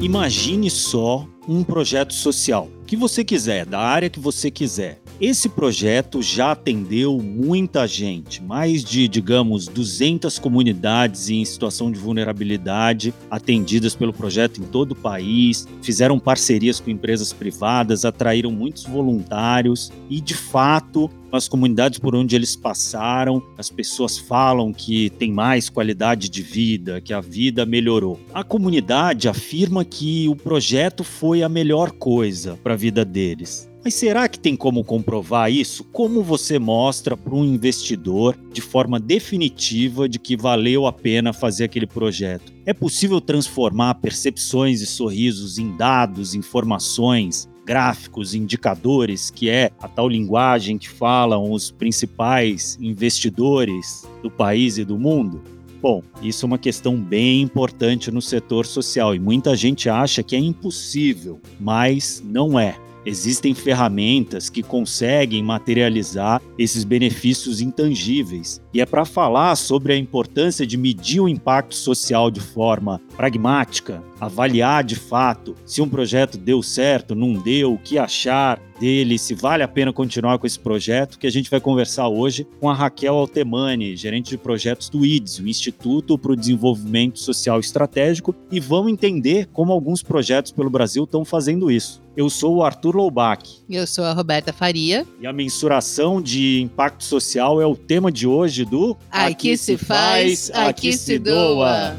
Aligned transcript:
Imagine 0.00 0.70
só 0.70 1.26
um 1.48 1.64
projeto 1.64 2.12
social, 2.12 2.68
que 2.86 2.94
você 2.94 3.24
quiser, 3.24 3.64
da 3.64 3.80
área 3.80 4.10
que 4.10 4.20
você 4.20 4.50
quiser. 4.50 5.00
Esse 5.18 5.48
projeto 5.48 6.22
já 6.22 6.52
atendeu 6.52 7.18
muita 7.18 7.86
gente, 7.86 8.42
mais 8.42 8.84
de, 8.84 9.08
digamos, 9.08 9.66
200 9.66 10.38
comunidades 10.38 11.30
em 11.30 11.44
situação 11.44 11.90
de 11.90 11.98
vulnerabilidade 11.98 13.12
atendidas 13.30 13.96
pelo 13.96 14.12
projeto 14.12 14.60
em 14.60 14.64
todo 14.64 14.92
o 14.92 14.94
país, 14.94 15.66
fizeram 15.82 16.20
parcerias 16.20 16.78
com 16.78 16.90
empresas 16.90 17.32
privadas, 17.32 18.04
atraíram 18.04 18.52
muitos 18.52 18.84
voluntários 18.84 19.90
e, 20.08 20.20
de 20.20 20.34
fato, 20.34 21.10
as 21.30 21.48
comunidades 21.48 21.98
por 21.98 22.14
onde 22.14 22.34
eles 22.34 22.56
passaram, 22.56 23.42
as 23.56 23.68
pessoas 23.68 24.16
falam 24.16 24.72
que 24.72 25.10
tem 25.10 25.30
mais 25.30 25.68
qualidade 25.68 26.28
de 26.28 26.42
vida, 26.42 27.00
que 27.00 27.12
a 27.12 27.20
vida 27.20 27.66
melhorou. 27.66 28.18
A 28.32 28.42
comunidade 28.42 29.28
afirma 29.28 29.84
que 29.84 30.28
o 30.28 30.36
projeto 30.36 31.04
foi 31.04 31.37
a 31.42 31.48
melhor 31.48 31.92
coisa 31.92 32.58
para 32.62 32.74
a 32.74 32.76
vida 32.76 33.04
deles. 33.04 33.68
Mas 33.84 33.94
será 33.94 34.28
que 34.28 34.38
tem 34.38 34.56
como 34.56 34.84
comprovar 34.84 35.50
isso? 35.50 35.84
Como 35.84 36.22
você 36.22 36.58
mostra 36.58 37.16
para 37.16 37.34
um 37.34 37.44
investidor 37.44 38.36
de 38.52 38.60
forma 38.60 38.98
definitiva 38.98 40.08
de 40.08 40.18
que 40.18 40.36
valeu 40.36 40.86
a 40.86 40.92
pena 40.92 41.32
fazer 41.32 41.64
aquele 41.64 41.86
projeto? 41.86 42.52
É 42.66 42.74
possível 42.74 43.20
transformar 43.20 43.94
percepções 43.94 44.80
e 44.80 44.86
sorrisos 44.86 45.58
em 45.58 45.76
dados, 45.76 46.34
informações, 46.34 47.48
gráficos, 47.64 48.34
indicadores, 48.34 49.30
que 49.30 49.48
é 49.48 49.70
a 49.78 49.86
tal 49.86 50.08
linguagem 50.08 50.76
que 50.76 50.88
falam 50.88 51.52
os 51.52 51.70
principais 51.70 52.78
investidores 52.80 54.06
do 54.22 54.30
país 54.30 54.78
e 54.78 54.84
do 54.84 54.98
mundo? 54.98 55.57
Bom, 55.80 56.02
isso 56.20 56.44
é 56.44 56.46
uma 56.46 56.58
questão 56.58 56.96
bem 56.96 57.40
importante 57.40 58.10
no 58.10 58.20
setor 58.20 58.66
social 58.66 59.14
e 59.14 59.18
muita 59.18 59.54
gente 59.54 59.88
acha 59.88 60.24
que 60.24 60.34
é 60.34 60.38
impossível, 60.38 61.40
mas 61.60 62.20
não 62.24 62.58
é. 62.58 62.76
Existem 63.08 63.54
ferramentas 63.54 64.50
que 64.50 64.62
conseguem 64.62 65.42
materializar 65.42 66.42
esses 66.58 66.84
benefícios 66.84 67.62
intangíveis. 67.62 68.60
E 68.74 68.82
é 68.82 68.86
para 68.86 69.06
falar 69.06 69.56
sobre 69.56 69.94
a 69.94 69.96
importância 69.96 70.66
de 70.66 70.76
medir 70.76 71.18
o 71.18 71.26
impacto 71.26 71.74
social 71.74 72.30
de 72.30 72.40
forma 72.40 73.00
pragmática, 73.16 74.02
avaliar 74.20 74.84
de 74.84 74.94
fato 74.94 75.54
se 75.64 75.80
um 75.80 75.88
projeto 75.88 76.36
deu 76.36 76.62
certo, 76.62 77.14
não 77.14 77.32
deu, 77.32 77.72
o 77.72 77.78
que 77.78 77.96
achar 77.96 78.60
dele, 78.78 79.18
se 79.18 79.34
vale 79.34 79.62
a 79.62 79.68
pena 79.68 79.92
continuar 79.92 80.38
com 80.38 80.46
esse 80.46 80.58
projeto, 80.58 81.18
que 81.18 81.26
a 81.26 81.30
gente 81.30 81.50
vai 81.50 81.60
conversar 81.60 82.08
hoje 82.08 82.46
com 82.60 82.68
a 82.68 82.74
Raquel 82.74 83.14
Altemani, 83.14 83.96
gerente 83.96 84.30
de 84.30 84.38
projetos 84.38 84.88
do 84.88 85.04
IDES, 85.04 85.38
o 85.38 85.48
Instituto 85.48 86.18
para 86.18 86.32
o 86.32 86.36
Desenvolvimento 86.36 87.18
Social 87.18 87.58
Estratégico, 87.58 88.34
e 88.50 88.60
vamos 88.60 88.92
entender 88.92 89.46
como 89.46 89.72
alguns 89.72 90.02
projetos 90.02 90.52
pelo 90.52 90.70
Brasil 90.70 91.04
estão 91.04 91.24
fazendo 91.24 91.70
isso. 91.70 92.02
Eu 92.18 92.28
sou 92.28 92.56
o 92.56 92.64
Arthur 92.64 92.96
Loubach. 92.96 93.62
Eu 93.70 93.86
sou 93.86 94.04
a 94.04 94.12
Roberta 94.12 94.52
Faria. 94.52 95.06
E 95.20 95.26
a 95.28 95.32
mensuração 95.32 96.20
de 96.20 96.60
impacto 96.62 97.04
social 97.04 97.62
é 97.62 97.66
o 97.66 97.76
tema 97.76 98.10
de 98.10 98.26
hoje 98.26 98.64
do 98.64 98.96
Aqui, 99.08 99.32
aqui 99.52 99.56
se 99.56 99.76
faz, 99.76 100.50
aqui, 100.50 100.88
aqui 100.88 100.92
se 100.94 101.16
doa. 101.16 101.96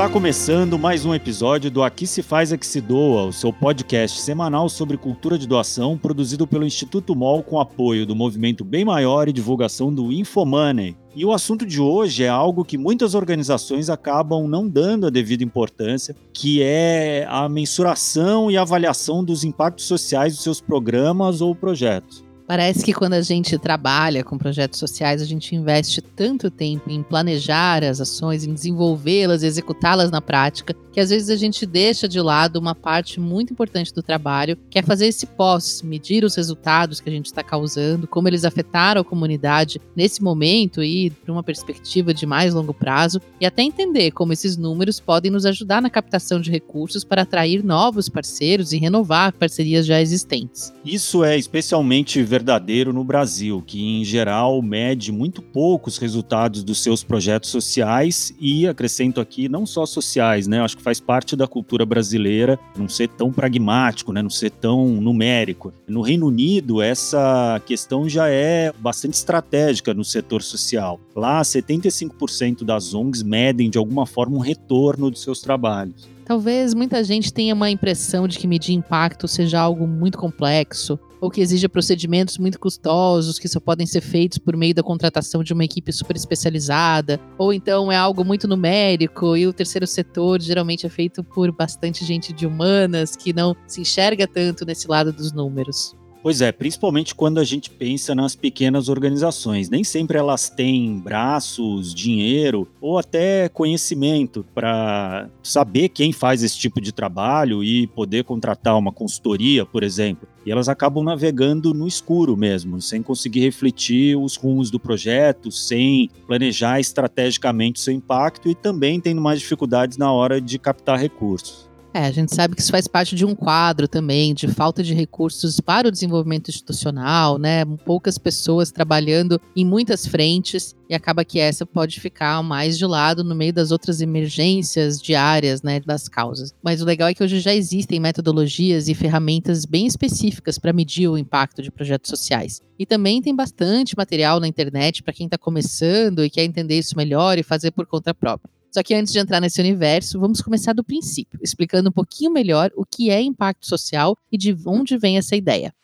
Está 0.00 0.10
começando 0.10 0.78
mais 0.78 1.04
um 1.04 1.14
episódio 1.14 1.70
do 1.70 1.82
Aqui 1.82 2.06
se 2.06 2.22
faz, 2.22 2.54
aqui 2.54 2.66
se 2.66 2.80
doa, 2.80 3.24
o 3.24 3.32
seu 3.34 3.52
podcast 3.52 4.18
semanal 4.18 4.66
sobre 4.66 4.96
cultura 4.96 5.36
de 5.36 5.46
doação, 5.46 5.98
produzido 5.98 6.46
pelo 6.46 6.64
Instituto 6.64 7.14
MOL 7.14 7.42
com 7.42 7.60
apoio 7.60 8.06
do 8.06 8.16
movimento 8.16 8.64
Bem 8.64 8.82
Maior 8.82 9.28
e 9.28 9.32
divulgação 9.32 9.92
do 9.92 10.10
Infomoney. 10.10 10.96
E 11.14 11.22
o 11.22 11.34
assunto 11.34 11.66
de 11.66 11.82
hoje 11.82 12.24
é 12.24 12.30
algo 12.30 12.64
que 12.64 12.78
muitas 12.78 13.14
organizações 13.14 13.90
acabam 13.90 14.48
não 14.48 14.66
dando 14.66 15.06
a 15.06 15.10
devida 15.10 15.44
importância, 15.44 16.16
que 16.32 16.62
é 16.62 17.26
a 17.28 17.46
mensuração 17.46 18.50
e 18.50 18.56
avaliação 18.56 19.22
dos 19.22 19.44
impactos 19.44 19.84
sociais 19.84 20.32
dos 20.32 20.42
seus 20.42 20.62
programas 20.62 21.42
ou 21.42 21.54
projetos. 21.54 22.29
Parece 22.50 22.84
que 22.84 22.92
quando 22.92 23.12
a 23.12 23.20
gente 23.20 23.56
trabalha 23.56 24.24
com 24.24 24.36
projetos 24.36 24.80
sociais, 24.80 25.22
a 25.22 25.24
gente 25.24 25.54
investe 25.54 26.02
tanto 26.02 26.50
tempo 26.50 26.90
em 26.90 27.00
planejar 27.00 27.84
as 27.84 28.00
ações, 28.00 28.42
em 28.42 28.52
desenvolvê-las, 28.52 29.44
executá-las 29.44 30.10
na 30.10 30.20
prática, 30.20 30.74
que 30.92 30.98
às 30.98 31.10
vezes 31.10 31.30
a 31.30 31.36
gente 31.36 31.64
deixa 31.64 32.08
de 32.08 32.20
lado 32.20 32.56
uma 32.56 32.74
parte 32.74 33.20
muito 33.20 33.52
importante 33.52 33.94
do 33.94 34.02
trabalho, 34.02 34.58
que 34.68 34.80
é 34.80 34.82
fazer 34.82 35.06
esse 35.06 35.26
pós, 35.26 35.80
medir 35.82 36.24
os 36.24 36.34
resultados 36.34 36.98
que 36.98 37.08
a 37.08 37.12
gente 37.12 37.26
está 37.26 37.40
causando, 37.40 38.08
como 38.08 38.26
eles 38.26 38.44
afetaram 38.44 39.00
a 39.00 39.04
comunidade 39.04 39.80
nesse 39.94 40.20
momento 40.20 40.82
e 40.82 41.10
para 41.10 41.32
uma 41.32 41.44
perspectiva 41.44 42.12
de 42.12 42.26
mais 42.26 42.52
longo 42.52 42.74
prazo, 42.74 43.20
e 43.40 43.46
até 43.46 43.62
entender 43.62 44.10
como 44.10 44.32
esses 44.32 44.56
números 44.56 44.98
podem 44.98 45.30
nos 45.30 45.46
ajudar 45.46 45.80
na 45.80 45.88
captação 45.88 46.40
de 46.40 46.50
recursos 46.50 47.04
para 47.04 47.22
atrair 47.22 47.62
novos 47.62 48.08
parceiros 48.08 48.72
e 48.72 48.78
renovar 48.78 49.32
parcerias 49.34 49.86
já 49.86 50.00
existentes. 50.00 50.72
Isso 50.84 51.22
é 51.22 51.38
especialmente 51.38 52.20
verdadeiro 52.40 52.90
no 52.90 53.04
Brasil, 53.04 53.62
que 53.66 54.00
em 54.00 54.02
geral 54.02 54.62
mede 54.62 55.12
muito 55.12 55.42
poucos 55.42 55.98
resultados 55.98 56.64
dos 56.64 56.82
seus 56.82 57.04
projetos 57.04 57.50
sociais 57.50 58.34
e 58.40 58.66
acrescento 58.66 59.20
aqui 59.20 59.46
não 59.46 59.66
só 59.66 59.84
sociais, 59.84 60.46
né? 60.46 60.60
Acho 60.60 60.78
que 60.78 60.82
faz 60.82 60.98
parte 60.98 61.36
da 61.36 61.46
cultura 61.46 61.84
brasileira 61.84 62.58
não 62.76 62.88
ser 62.88 63.08
tão 63.08 63.30
pragmático, 63.30 64.10
né? 64.10 64.22
Não 64.22 64.30
ser 64.30 64.50
tão 64.50 64.88
numérico. 64.88 65.72
No 65.86 66.00
Reino 66.00 66.26
Unido 66.26 66.80
essa 66.80 67.60
questão 67.66 68.08
já 68.08 68.28
é 68.28 68.72
bastante 68.78 69.14
estratégica 69.14 69.92
no 69.92 70.04
setor 70.04 70.42
social. 70.42 70.98
Lá 71.14 71.42
75% 71.42 72.64
das 72.64 72.94
ONGs 72.94 73.22
medem 73.22 73.68
de 73.68 73.76
alguma 73.76 74.06
forma 74.06 74.36
um 74.36 74.40
retorno 74.40 75.10
dos 75.10 75.22
seus 75.22 75.42
trabalhos. 75.42 76.08
Talvez 76.24 76.72
muita 76.72 77.04
gente 77.04 77.32
tenha 77.32 77.54
uma 77.54 77.68
impressão 77.68 78.26
de 78.26 78.38
que 78.38 78.46
medir 78.46 78.72
impacto 78.72 79.28
seja 79.28 79.60
algo 79.60 79.86
muito 79.86 80.16
complexo 80.16 80.98
ou 81.20 81.30
que 81.30 81.40
exija 81.40 81.68
procedimentos 81.68 82.38
muito 82.38 82.58
custosos 82.58 83.38
que 83.38 83.48
só 83.48 83.60
podem 83.60 83.86
ser 83.86 84.00
feitos 84.00 84.38
por 84.38 84.56
meio 84.56 84.74
da 84.74 84.82
contratação 84.82 85.42
de 85.42 85.52
uma 85.52 85.64
equipe 85.64 85.92
super 85.92 86.16
especializada, 86.16 87.20
ou 87.38 87.52
então 87.52 87.90
é 87.90 87.96
algo 87.96 88.24
muito 88.24 88.48
numérico 88.48 89.36
e 89.36 89.46
o 89.46 89.52
terceiro 89.52 89.86
setor 89.86 90.40
geralmente 90.40 90.86
é 90.86 90.88
feito 90.88 91.22
por 91.22 91.50
bastante 91.52 92.04
gente 92.04 92.32
de 92.32 92.46
humanas 92.46 93.16
que 93.16 93.32
não 93.32 93.54
se 93.66 93.80
enxerga 93.80 94.26
tanto 94.26 94.64
nesse 94.64 94.88
lado 94.88 95.12
dos 95.12 95.32
números. 95.32 95.99
Pois 96.22 96.42
é, 96.42 96.52
principalmente 96.52 97.14
quando 97.14 97.38
a 97.38 97.44
gente 97.44 97.70
pensa 97.70 98.14
nas 98.14 98.36
pequenas 98.36 98.90
organizações. 98.90 99.70
Nem 99.70 99.82
sempre 99.82 100.18
elas 100.18 100.50
têm 100.50 100.98
braços, 100.98 101.94
dinheiro 101.94 102.68
ou 102.78 102.98
até 102.98 103.48
conhecimento 103.48 104.44
para 104.54 105.30
saber 105.42 105.88
quem 105.88 106.12
faz 106.12 106.42
esse 106.42 106.58
tipo 106.58 106.78
de 106.78 106.92
trabalho 106.92 107.64
e 107.64 107.86
poder 107.86 108.24
contratar 108.24 108.76
uma 108.76 108.92
consultoria, 108.92 109.64
por 109.64 109.82
exemplo. 109.82 110.28
E 110.44 110.50
elas 110.50 110.68
acabam 110.68 111.02
navegando 111.02 111.72
no 111.72 111.88
escuro 111.88 112.36
mesmo, 112.36 112.82
sem 112.82 113.02
conseguir 113.02 113.40
refletir 113.40 114.16
os 114.16 114.36
rumos 114.36 114.70
do 114.70 114.78
projeto, 114.78 115.50
sem 115.50 116.10
planejar 116.26 116.80
estrategicamente 116.80 117.80
seu 117.80 117.94
impacto 117.94 118.50
e 118.50 118.54
também 118.54 119.00
tendo 119.00 119.22
mais 119.22 119.40
dificuldades 119.40 119.96
na 119.96 120.12
hora 120.12 120.38
de 120.38 120.58
captar 120.58 120.98
recursos. 120.98 121.69
É, 121.92 122.06
a 122.06 122.10
gente 122.12 122.32
sabe 122.32 122.54
que 122.54 122.62
isso 122.62 122.70
faz 122.70 122.86
parte 122.86 123.16
de 123.16 123.24
um 123.24 123.34
quadro 123.34 123.88
também 123.88 124.32
de 124.32 124.46
falta 124.46 124.80
de 124.80 124.94
recursos 124.94 125.60
para 125.60 125.88
o 125.88 125.90
desenvolvimento 125.90 126.48
institucional, 126.48 127.36
né? 127.36 127.64
Poucas 127.84 128.16
pessoas 128.16 128.70
trabalhando 128.70 129.40
em 129.56 129.64
muitas 129.64 130.06
frentes 130.06 130.76
e 130.88 130.94
acaba 130.94 131.24
que 131.24 131.40
essa 131.40 131.66
pode 131.66 132.00
ficar 132.00 132.40
mais 132.44 132.78
de 132.78 132.86
lado 132.86 133.24
no 133.24 133.34
meio 133.34 133.52
das 133.52 133.72
outras 133.72 134.00
emergências 134.00 135.02
diárias, 135.02 135.62
né, 135.62 135.80
das 135.80 136.08
causas. 136.08 136.54
Mas 136.62 136.80
o 136.80 136.84
legal 136.84 137.08
é 137.08 137.14
que 137.14 137.24
hoje 137.24 137.40
já 137.40 137.52
existem 137.52 137.98
metodologias 137.98 138.86
e 138.86 138.94
ferramentas 138.94 139.64
bem 139.64 139.86
específicas 139.86 140.58
para 140.58 140.72
medir 140.72 141.08
o 141.08 141.18
impacto 141.18 141.60
de 141.60 141.72
projetos 141.72 142.08
sociais. 142.08 142.60
E 142.78 142.86
também 142.86 143.20
tem 143.20 143.34
bastante 143.34 143.96
material 143.96 144.38
na 144.38 144.46
internet 144.46 145.02
para 145.02 145.12
quem 145.12 145.26
está 145.26 145.36
começando 145.36 146.24
e 146.24 146.30
quer 146.30 146.44
entender 146.44 146.78
isso 146.78 146.96
melhor 146.96 147.36
e 147.36 147.42
fazer 147.42 147.72
por 147.72 147.86
conta 147.86 148.14
própria. 148.14 148.59
Só 148.70 148.82
que 148.82 148.94
antes 148.94 149.12
de 149.12 149.18
entrar 149.18 149.40
nesse 149.40 149.60
universo, 149.60 150.18
vamos 150.20 150.40
começar 150.40 150.72
do 150.72 150.84
princípio, 150.84 151.40
explicando 151.42 151.88
um 151.88 151.92
pouquinho 151.92 152.30
melhor 152.30 152.70
o 152.76 152.84
que 152.84 153.10
é 153.10 153.20
impacto 153.20 153.66
social 153.66 154.16
e 154.30 154.38
de 154.38 154.56
onde 154.64 154.96
vem 154.96 155.18
essa 155.18 155.34
ideia. 155.34 155.74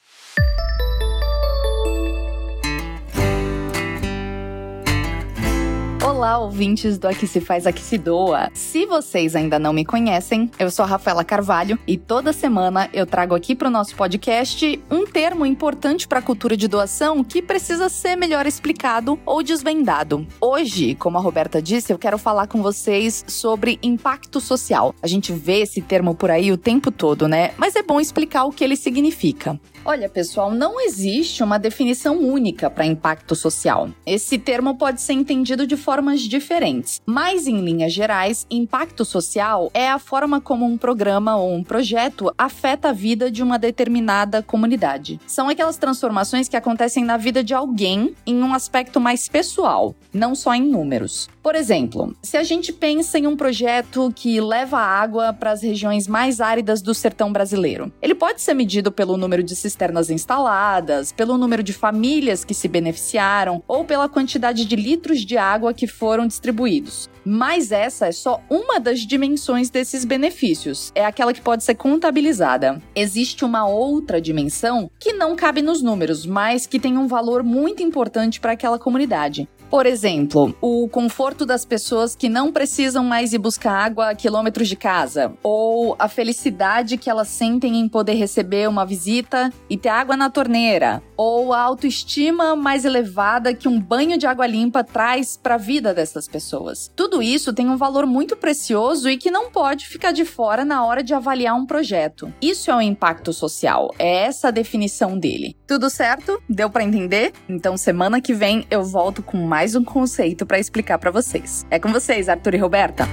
Olá, 6.16 6.38
ouvintes 6.38 6.96
do 6.96 7.06
Aqui 7.06 7.26
Se 7.26 7.42
Faz 7.42 7.66
Aqui 7.66 7.82
Se 7.82 7.98
Doa. 7.98 8.50
Se 8.54 8.86
vocês 8.86 9.36
ainda 9.36 9.58
não 9.58 9.74
me 9.74 9.84
conhecem, 9.84 10.50
eu 10.58 10.70
sou 10.70 10.82
a 10.82 10.88
Rafaela 10.88 11.22
Carvalho 11.22 11.78
e 11.86 11.98
toda 11.98 12.32
semana 12.32 12.88
eu 12.90 13.04
trago 13.04 13.34
aqui 13.34 13.54
para 13.54 13.68
o 13.68 13.70
nosso 13.70 13.94
podcast 13.94 14.82
um 14.90 15.04
termo 15.04 15.44
importante 15.44 16.08
para 16.08 16.20
a 16.20 16.22
cultura 16.22 16.56
de 16.56 16.68
doação 16.68 17.22
que 17.22 17.42
precisa 17.42 17.90
ser 17.90 18.16
melhor 18.16 18.46
explicado 18.46 19.20
ou 19.26 19.42
desvendado. 19.42 20.26
Hoje, 20.40 20.94
como 20.94 21.18
a 21.18 21.20
Roberta 21.20 21.60
disse, 21.60 21.92
eu 21.92 21.98
quero 21.98 22.16
falar 22.16 22.46
com 22.46 22.62
vocês 22.62 23.22
sobre 23.28 23.78
impacto 23.82 24.40
social. 24.40 24.94
A 25.02 25.06
gente 25.06 25.34
vê 25.34 25.60
esse 25.60 25.82
termo 25.82 26.14
por 26.14 26.30
aí 26.30 26.50
o 26.50 26.56
tempo 26.56 26.90
todo, 26.90 27.28
né? 27.28 27.52
Mas 27.58 27.76
é 27.76 27.82
bom 27.82 28.00
explicar 28.00 28.46
o 28.46 28.52
que 28.52 28.64
ele 28.64 28.74
significa. 28.74 29.60
Olha, 29.88 30.08
pessoal, 30.08 30.50
não 30.50 30.80
existe 30.80 31.44
uma 31.44 31.60
definição 31.60 32.18
única 32.18 32.68
para 32.68 32.84
impacto 32.84 33.36
social. 33.36 33.88
Esse 34.04 34.36
termo 34.36 34.76
pode 34.76 35.00
ser 35.00 35.12
entendido 35.12 35.64
de 35.64 35.76
formas 35.76 36.22
diferentes, 36.22 37.00
mas 37.06 37.46
em 37.46 37.60
linhas 37.60 37.92
gerais, 37.92 38.44
impacto 38.50 39.04
social 39.04 39.70
é 39.72 39.88
a 39.88 40.00
forma 40.00 40.40
como 40.40 40.66
um 40.66 40.76
programa 40.76 41.36
ou 41.36 41.54
um 41.54 41.62
projeto 41.62 42.34
afeta 42.36 42.88
a 42.88 42.92
vida 42.92 43.30
de 43.30 43.44
uma 43.44 43.60
determinada 43.60 44.42
comunidade. 44.42 45.20
São 45.24 45.48
aquelas 45.48 45.76
transformações 45.76 46.48
que 46.48 46.56
acontecem 46.56 47.04
na 47.04 47.16
vida 47.16 47.44
de 47.44 47.54
alguém 47.54 48.12
em 48.26 48.42
um 48.42 48.52
aspecto 48.54 49.00
mais 49.00 49.28
pessoal, 49.28 49.94
não 50.12 50.34
só 50.34 50.52
em 50.52 50.68
números. 50.68 51.28
Por 51.46 51.54
exemplo, 51.54 52.12
se 52.24 52.36
a 52.36 52.42
gente 52.42 52.72
pensa 52.72 53.20
em 53.20 53.26
um 53.28 53.36
projeto 53.36 54.12
que 54.16 54.40
leva 54.40 54.80
água 54.80 55.32
para 55.32 55.52
as 55.52 55.62
regiões 55.62 56.08
mais 56.08 56.40
áridas 56.40 56.82
do 56.82 56.92
sertão 56.92 57.32
brasileiro, 57.32 57.92
ele 58.02 58.16
pode 58.16 58.42
ser 58.42 58.52
medido 58.52 58.90
pelo 58.90 59.16
número 59.16 59.44
de 59.44 59.54
cisternas 59.54 60.10
instaladas, 60.10 61.12
pelo 61.12 61.38
número 61.38 61.62
de 61.62 61.72
famílias 61.72 62.44
que 62.44 62.52
se 62.52 62.66
beneficiaram 62.66 63.62
ou 63.68 63.84
pela 63.84 64.08
quantidade 64.08 64.64
de 64.64 64.74
litros 64.74 65.20
de 65.20 65.38
água 65.38 65.72
que 65.72 65.86
foram 65.86 66.26
distribuídos. 66.26 67.08
Mas 67.24 67.70
essa 67.70 68.06
é 68.06 68.12
só 68.12 68.40
uma 68.50 68.80
das 68.80 69.00
dimensões 69.00 69.70
desses 69.70 70.04
benefícios, 70.04 70.92
é 70.96 71.04
aquela 71.04 71.32
que 71.32 71.40
pode 71.40 71.62
ser 71.62 71.74
contabilizada. 71.74 72.80
Existe 72.94 73.44
uma 73.44 73.68
outra 73.68 74.20
dimensão 74.20 74.90
que 74.98 75.12
não 75.12 75.34
cabe 75.34 75.62
nos 75.62 75.82
números, 75.82 76.26
mas 76.26 76.66
que 76.66 76.80
tem 76.80 76.98
um 76.98 77.06
valor 77.06 77.42
muito 77.44 77.84
importante 77.84 78.40
para 78.40 78.52
aquela 78.52 78.78
comunidade. 78.78 79.48
Por 79.70 79.84
exemplo, 79.84 80.54
o 80.60 80.88
conforto 80.88 81.44
das 81.44 81.64
pessoas 81.64 82.14
que 82.14 82.28
não 82.28 82.52
precisam 82.52 83.04
mais 83.04 83.32
ir 83.32 83.38
buscar 83.38 83.72
água 83.72 84.10
a 84.10 84.14
quilômetros 84.14 84.68
de 84.68 84.76
casa, 84.76 85.32
ou 85.42 85.96
a 85.98 86.08
felicidade 86.08 86.96
que 86.96 87.10
elas 87.10 87.28
sentem 87.28 87.76
em 87.80 87.88
poder 87.88 88.14
receber 88.14 88.68
uma 88.68 88.86
visita 88.86 89.52
e 89.68 89.76
ter 89.76 89.88
água 89.88 90.16
na 90.16 90.30
torneira, 90.30 91.02
ou 91.16 91.52
a 91.52 91.60
autoestima 91.60 92.54
mais 92.54 92.84
elevada 92.84 93.54
que 93.54 93.66
um 93.68 93.80
banho 93.80 94.16
de 94.16 94.26
água 94.26 94.46
limpa 94.46 94.84
traz 94.84 95.36
para 95.36 95.54
a 95.54 95.58
vida 95.58 95.92
dessas 95.92 96.28
pessoas. 96.28 96.90
Tudo 96.94 97.20
isso 97.20 97.52
tem 97.52 97.68
um 97.68 97.76
valor 97.76 98.06
muito 98.06 98.36
precioso 98.36 99.08
e 99.08 99.16
que 99.16 99.30
não 99.30 99.50
pode 99.50 99.86
ficar 99.86 100.12
de 100.12 100.24
fora 100.24 100.64
na 100.64 100.84
hora 100.84 101.02
de 101.02 101.12
avaliar 101.12 101.56
um 101.56 101.66
projeto. 101.66 102.32
Isso 102.40 102.70
é 102.70 102.76
o 102.76 102.80
impacto 102.80 103.32
social, 103.32 103.92
é 103.98 104.26
essa 104.26 104.48
a 104.48 104.52
definição 104.52 105.18
dele. 105.18 105.56
Tudo 105.66 105.90
certo? 105.90 106.40
Deu 106.48 106.70
para 106.70 106.84
entender? 106.84 107.32
Então 107.48 107.76
semana 107.76 108.20
que 108.20 108.32
vem 108.32 108.64
eu 108.70 108.84
volto 108.84 109.20
com 109.20 109.36
mais 109.36 109.74
um 109.74 109.82
conceito 109.82 110.46
para 110.46 110.60
explicar 110.60 110.96
para 110.96 111.10
vocês. 111.10 111.66
É 111.68 111.76
com 111.76 111.90
vocês, 111.90 112.28
Arthur 112.28 112.54
e 112.54 112.58
Roberta. 112.58 113.04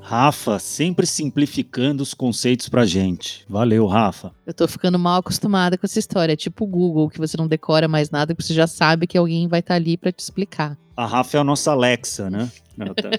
Rafa, 0.00 0.58
sempre 0.58 1.04
simplificando 1.04 2.02
os 2.02 2.14
conceitos 2.14 2.70
pra 2.70 2.86
gente. 2.86 3.44
Valeu, 3.46 3.86
Rafa. 3.86 4.32
Eu 4.46 4.54
tô 4.54 4.66
ficando 4.66 4.98
mal 4.98 5.18
acostumada 5.18 5.76
com 5.76 5.84
essa 5.84 5.98
história. 5.98 6.32
É 6.32 6.36
tipo 6.36 6.64
o 6.64 6.68
Google, 6.68 7.10
que 7.10 7.18
você 7.18 7.36
não 7.36 7.46
decora 7.46 7.86
mais 7.86 8.08
nada, 8.08 8.34
que 8.34 8.42
você 8.42 8.54
já 8.54 8.66
sabe 8.66 9.06
que 9.06 9.18
alguém 9.18 9.48
vai 9.48 9.60
estar 9.60 9.74
tá 9.74 9.76
ali 9.76 9.98
para 9.98 10.12
te 10.12 10.20
explicar. 10.20 10.78
A 10.96 11.04
Rafa 11.04 11.36
é 11.36 11.40
a 11.40 11.44
nossa 11.44 11.72
Alexa, 11.72 12.30
né? 12.30 12.50
Tá. 12.76 13.10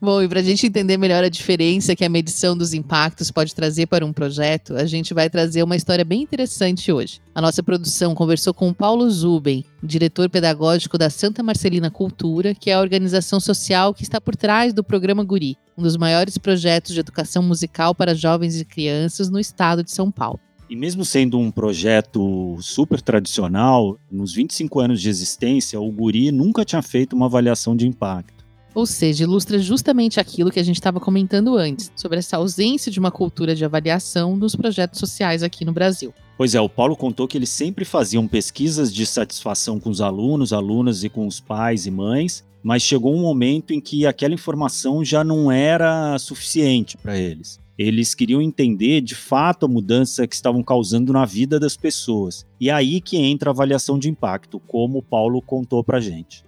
Bom, 0.00 0.22
e 0.22 0.28
para 0.28 0.40
a 0.40 0.42
gente 0.42 0.66
entender 0.66 0.96
melhor 0.96 1.22
a 1.22 1.28
diferença 1.28 1.94
que 1.94 2.06
a 2.06 2.08
medição 2.08 2.56
dos 2.56 2.72
impactos 2.72 3.30
pode 3.30 3.54
trazer 3.54 3.86
para 3.86 4.04
um 4.04 4.14
projeto, 4.14 4.74
a 4.74 4.86
gente 4.86 5.12
vai 5.12 5.28
trazer 5.28 5.62
uma 5.62 5.76
história 5.76 6.02
bem 6.04 6.22
interessante 6.22 6.90
hoje. 6.90 7.20
A 7.34 7.40
nossa 7.42 7.62
produção 7.62 8.14
conversou 8.14 8.54
com 8.54 8.70
o 8.70 8.74
Paulo 8.74 9.10
Zuben, 9.10 9.62
diretor 9.82 10.30
pedagógico 10.30 10.96
da 10.96 11.10
Santa 11.10 11.42
Marcelina 11.42 11.90
Cultura, 11.90 12.54
que 12.54 12.70
é 12.70 12.74
a 12.74 12.80
organização 12.80 13.38
social 13.38 13.92
que 13.92 14.02
está 14.02 14.18
por 14.18 14.34
trás 14.34 14.72
do 14.72 14.82
programa 14.82 15.22
Guri, 15.22 15.58
um 15.76 15.82
dos 15.82 15.98
maiores 15.98 16.38
projetos 16.38 16.94
de 16.94 17.00
educação 17.00 17.42
musical 17.42 17.94
para 17.94 18.14
jovens 18.14 18.58
e 18.58 18.64
crianças 18.64 19.28
no 19.28 19.38
estado 19.38 19.84
de 19.84 19.90
São 19.90 20.10
Paulo. 20.10 20.40
E 20.68 20.74
mesmo 20.74 21.04
sendo 21.04 21.38
um 21.38 21.50
projeto 21.50 22.56
super 22.60 23.00
tradicional, 23.00 23.98
nos 24.10 24.32
25 24.32 24.80
anos 24.80 25.00
de 25.00 25.08
existência, 25.08 25.80
o 25.80 25.90
Guri 25.90 26.32
nunca 26.32 26.64
tinha 26.64 26.80
feito 26.80 27.14
uma 27.14 27.26
avaliação 27.26 27.76
de 27.76 27.86
impacto. 27.86 28.44
Ou 28.74 28.86
seja, 28.86 29.22
ilustra 29.22 29.58
justamente 29.58 30.18
aquilo 30.18 30.50
que 30.50 30.58
a 30.58 30.62
gente 30.62 30.76
estava 30.76 30.98
comentando 30.98 31.56
antes, 31.56 31.92
sobre 31.94 32.18
essa 32.18 32.38
ausência 32.38 32.90
de 32.90 32.98
uma 32.98 33.10
cultura 33.10 33.54
de 33.54 33.64
avaliação 33.64 34.36
dos 34.36 34.56
projetos 34.56 34.98
sociais 34.98 35.44
aqui 35.44 35.64
no 35.64 35.72
Brasil. 35.72 36.12
Pois 36.36 36.56
é, 36.56 36.60
o 36.60 36.68
Paulo 36.68 36.96
contou 36.96 37.28
que 37.28 37.38
eles 37.38 37.50
sempre 37.50 37.84
faziam 37.84 38.26
pesquisas 38.26 38.92
de 38.92 39.06
satisfação 39.06 39.78
com 39.78 39.90
os 39.90 40.00
alunos, 40.00 40.52
alunas 40.52 41.04
e 41.04 41.08
com 41.08 41.26
os 41.26 41.38
pais 41.38 41.86
e 41.86 41.90
mães, 41.90 42.42
mas 42.64 42.82
chegou 42.82 43.14
um 43.14 43.20
momento 43.20 43.72
em 43.72 43.80
que 43.80 44.06
aquela 44.06 44.34
informação 44.34 45.04
já 45.04 45.22
não 45.22 45.52
era 45.52 46.18
suficiente 46.18 46.96
para 46.96 47.16
eles. 47.16 47.60
Eles 47.78 48.14
queriam 48.14 48.40
entender 48.40 49.00
de 49.00 49.14
fato 49.14 49.66
a 49.66 49.68
mudança 49.68 50.26
que 50.26 50.34
estavam 50.34 50.62
causando 50.62 51.12
na 51.12 51.24
vida 51.24 51.58
das 51.58 51.76
pessoas. 51.76 52.46
E 52.60 52.70
é 52.70 52.72
aí 52.72 53.00
que 53.00 53.16
entra 53.16 53.50
a 53.50 53.52
avaliação 53.52 53.98
de 53.98 54.08
impacto, 54.08 54.60
como 54.60 54.98
o 54.98 55.02
Paulo 55.02 55.42
contou 55.42 55.82
para 55.82 56.00
gente. 56.00 56.44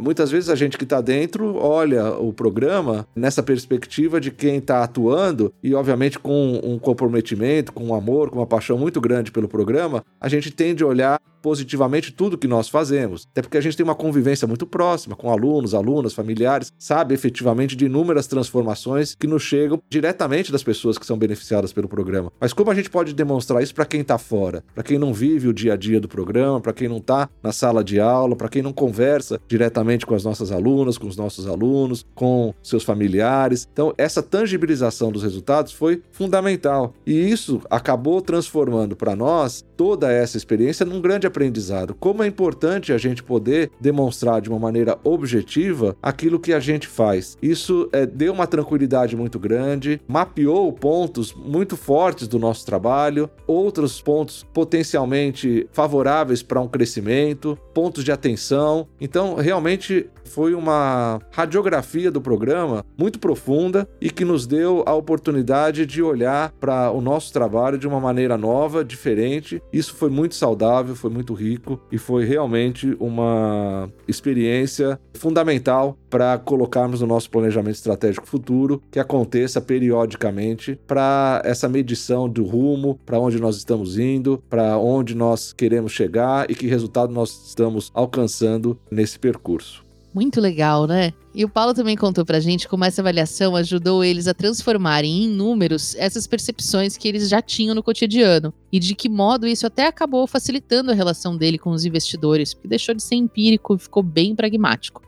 Muitas 0.00 0.30
vezes 0.30 0.48
a 0.48 0.54
gente 0.54 0.78
que 0.78 0.84
está 0.84 1.00
dentro 1.00 1.56
olha 1.56 2.12
o 2.12 2.32
programa 2.32 3.06
nessa 3.16 3.42
perspectiva 3.42 4.20
de 4.20 4.30
quem 4.30 4.58
está 4.58 4.84
atuando 4.84 5.52
e, 5.60 5.74
obviamente, 5.74 6.20
com 6.20 6.60
um 6.62 6.78
comprometimento, 6.78 7.72
com 7.72 7.86
um 7.86 7.94
amor, 7.94 8.30
com 8.30 8.38
uma 8.38 8.46
paixão 8.46 8.78
muito 8.78 9.00
grande 9.00 9.32
pelo 9.32 9.48
programa, 9.48 10.04
a 10.20 10.28
gente 10.28 10.52
tende 10.52 10.84
a 10.84 10.86
olhar 10.86 11.20
positivamente 11.42 12.12
tudo 12.12 12.38
que 12.38 12.48
nós 12.48 12.68
fazemos. 12.68 13.26
Até 13.32 13.42
porque 13.42 13.58
a 13.58 13.60
gente 13.60 13.76
tem 13.76 13.84
uma 13.84 13.94
convivência 13.94 14.46
muito 14.46 14.66
próxima 14.66 15.16
com 15.16 15.30
alunos, 15.30 15.74
alunas, 15.74 16.12
familiares, 16.12 16.72
sabe 16.78 17.14
efetivamente 17.14 17.76
de 17.76 17.86
inúmeras 17.86 18.26
transformações 18.26 19.14
que 19.14 19.26
nos 19.26 19.42
chegam 19.42 19.80
diretamente 19.88 20.52
das 20.52 20.62
pessoas 20.62 20.98
que 20.98 21.06
são 21.06 21.18
beneficiadas 21.18 21.72
pelo 21.72 21.88
programa. 21.88 22.32
Mas 22.40 22.52
como 22.52 22.70
a 22.70 22.74
gente 22.74 22.90
pode 22.90 23.14
demonstrar 23.14 23.62
isso 23.62 23.74
para 23.74 23.84
quem 23.84 24.00
está 24.00 24.18
fora, 24.18 24.64
para 24.74 24.84
quem 24.84 24.98
não 24.98 25.12
vive 25.12 25.48
o 25.48 25.52
dia 25.52 25.74
a 25.74 25.76
dia 25.76 26.00
do 26.00 26.08
programa, 26.08 26.60
para 26.60 26.72
quem 26.72 26.88
não 26.88 26.98
está 26.98 27.28
na 27.42 27.52
sala 27.52 27.82
de 27.82 28.00
aula, 28.00 28.36
para 28.36 28.48
quem 28.48 28.62
não 28.62 28.72
conversa 28.72 29.40
diretamente 29.48 30.06
com 30.06 30.14
as 30.14 30.24
nossas 30.24 30.50
alunas, 30.50 30.98
com 30.98 31.06
os 31.06 31.16
nossos 31.16 31.46
alunos, 31.46 32.04
com 32.14 32.54
seus 32.62 32.84
familiares. 32.84 33.68
Então, 33.72 33.92
essa 33.96 34.22
tangibilização 34.22 35.10
dos 35.10 35.22
resultados 35.22 35.72
foi 35.72 36.02
fundamental. 36.10 36.94
E 37.06 37.12
isso 37.12 37.60
acabou 37.70 38.20
transformando 38.20 38.96
para 38.96 39.16
nós 39.16 39.64
toda 39.78 40.12
essa 40.12 40.36
experiência 40.36 40.84
num 40.84 41.00
grande 41.00 41.24
aprendizado. 41.24 41.94
Como 41.94 42.24
é 42.24 42.26
importante 42.26 42.92
a 42.92 42.98
gente 42.98 43.22
poder 43.22 43.70
demonstrar 43.80 44.40
de 44.40 44.50
uma 44.50 44.58
maneira 44.58 44.98
objetiva 45.04 45.96
aquilo 46.02 46.40
que 46.40 46.52
a 46.52 46.58
gente 46.58 46.88
faz. 46.88 47.38
Isso 47.40 47.88
é, 47.92 48.04
deu 48.04 48.32
uma 48.32 48.48
tranquilidade 48.48 49.16
muito 49.16 49.38
grande, 49.38 50.00
mapeou 50.08 50.72
pontos 50.72 51.32
muito 51.32 51.76
fortes 51.76 52.26
do 52.26 52.40
nosso 52.40 52.66
trabalho, 52.66 53.30
outros 53.46 54.02
pontos 54.02 54.44
potencialmente 54.52 55.68
favoráveis 55.70 56.42
para 56.42 56.60
um 56.60 56.66
crescimento, 56.66 57.56
pontos 57.72 58.02
de 58.02 58.10
atenção. 58.10 58.88
Então, 59.00 59.36
realmente 59.36 60.10
foi 60.24 60.54
uma 60.54 61.20
radiografia 61.30 62.10
do 62.10 62.20
programa 62.20 62.84
muito 62.96 63.18
profunda 63.18 63.88
e 64.00 64.10
que 64.10 64.24
nos 64.24 64.46
deu 64.46 64.82
a 64.86 64.94
oportunidade 64.94 65.86
de 65.86 66.02
olhar 66.02 66.52
para 66.60 66.90
o 66.90 67.00
nosso 67.00 67.32
trabalho 67.32 67.78
de 67.78 67.88
uma 67.88 67.98
maneira 67.98 68.36
nova, 68.36 68.84
diferente. 68.84 69.62
Isso 69.72 69.94
foi 69.94 70.10
muito 70.10 70.34
saudável, 70.34 70.96
foi 70.96 71.10
muito 71.10 71.34
rico 71.34 71.80
e 71.92 71.98
foi 71.98 72.24
realmente 72.24 72.96
uma 72.98 73.90
experiência 74.06 74.98
fundamental 75.14 75.96
para 76.08 76.38
colocarmos 76.38 77.00
no 77.00 77.06
nosso 77.06 77.30
planejamento 77.30 77.74
estratégico 77.74 78.26
futuro 78.26 78.82
que 78.90 78.98
aconteça 78.98 79.60
periodicamente 79.60 80.78
para 80.86 81.42
essa 81.44 81.68
medição 81.68 82.28
do 82.28 82.44
rumo, 82.44 82.98
para 83.04 83.18
onde 83.18 83.40
nós 83.40 83.56
estamos 83.56 83.98
indo, 83.98 84.42
para 84.48 84.78
onde 84.78 85.14
nós 85.14 85.52
queremos 85.52 85.92
chegar 85.92 86.50
e 86.50 86.54
que 86.54 86.66
resultado 86.66 87.12
nós 87.12 87.48
estamos 87.48 87.90
alcançando 87.94 88.78
nesse 88.90 89.18
percurso. 89.18 89.87
Muito 90.14 90.40
legal, 90.40 90.86
né? 90.86 91.12
E 91.34 91.44
o 91.44 91.48
Paulo 91.48 91.74
também 91.74 91.96
contou 91.96 92.24
pra 92.24 92.40
gente 92.40 92.66
como 92.66 92.84
essa 92.84 93.00
avaliação 93.00 93.54
ajudou 93.54 94.02
eles 94.02 94.26
a 94.26 94.34
transformarem 94.34 95.24
em 95.24 95.28
números 95.28 95.94
essas 95.96 96.26
percepções 96.26 96.96
que 96.96 97.06
eles 97.06 97.28
já 97.28 97.42
tinham 97.42 97.74
no 97.74 97.82
cotidiano. 97.82 98.52
E 98.72 98.78
de 98.78 98.94
que 98.94 99.08
modo 99.08 99.46
isso 99.46 99.66
até 99.66 99.86
acabou 99.86 100.26
facilitando 100.26 100.90
a 100.90 100.94
relação 100.94 101.36
dele 101.36 101.58
com 101.58 101.70
os 101.70 101.84
investidores, 101.84 102.54
porque 102.54 102.68
deixou 102.68 102.94
de 102.94 103.02
ser 103.02 103.16
empírico 103.16 103.74
e 103.74 103.78
ficou 103.78 104.02
bem 104.02 104.34
pragmático. 104.34 105.02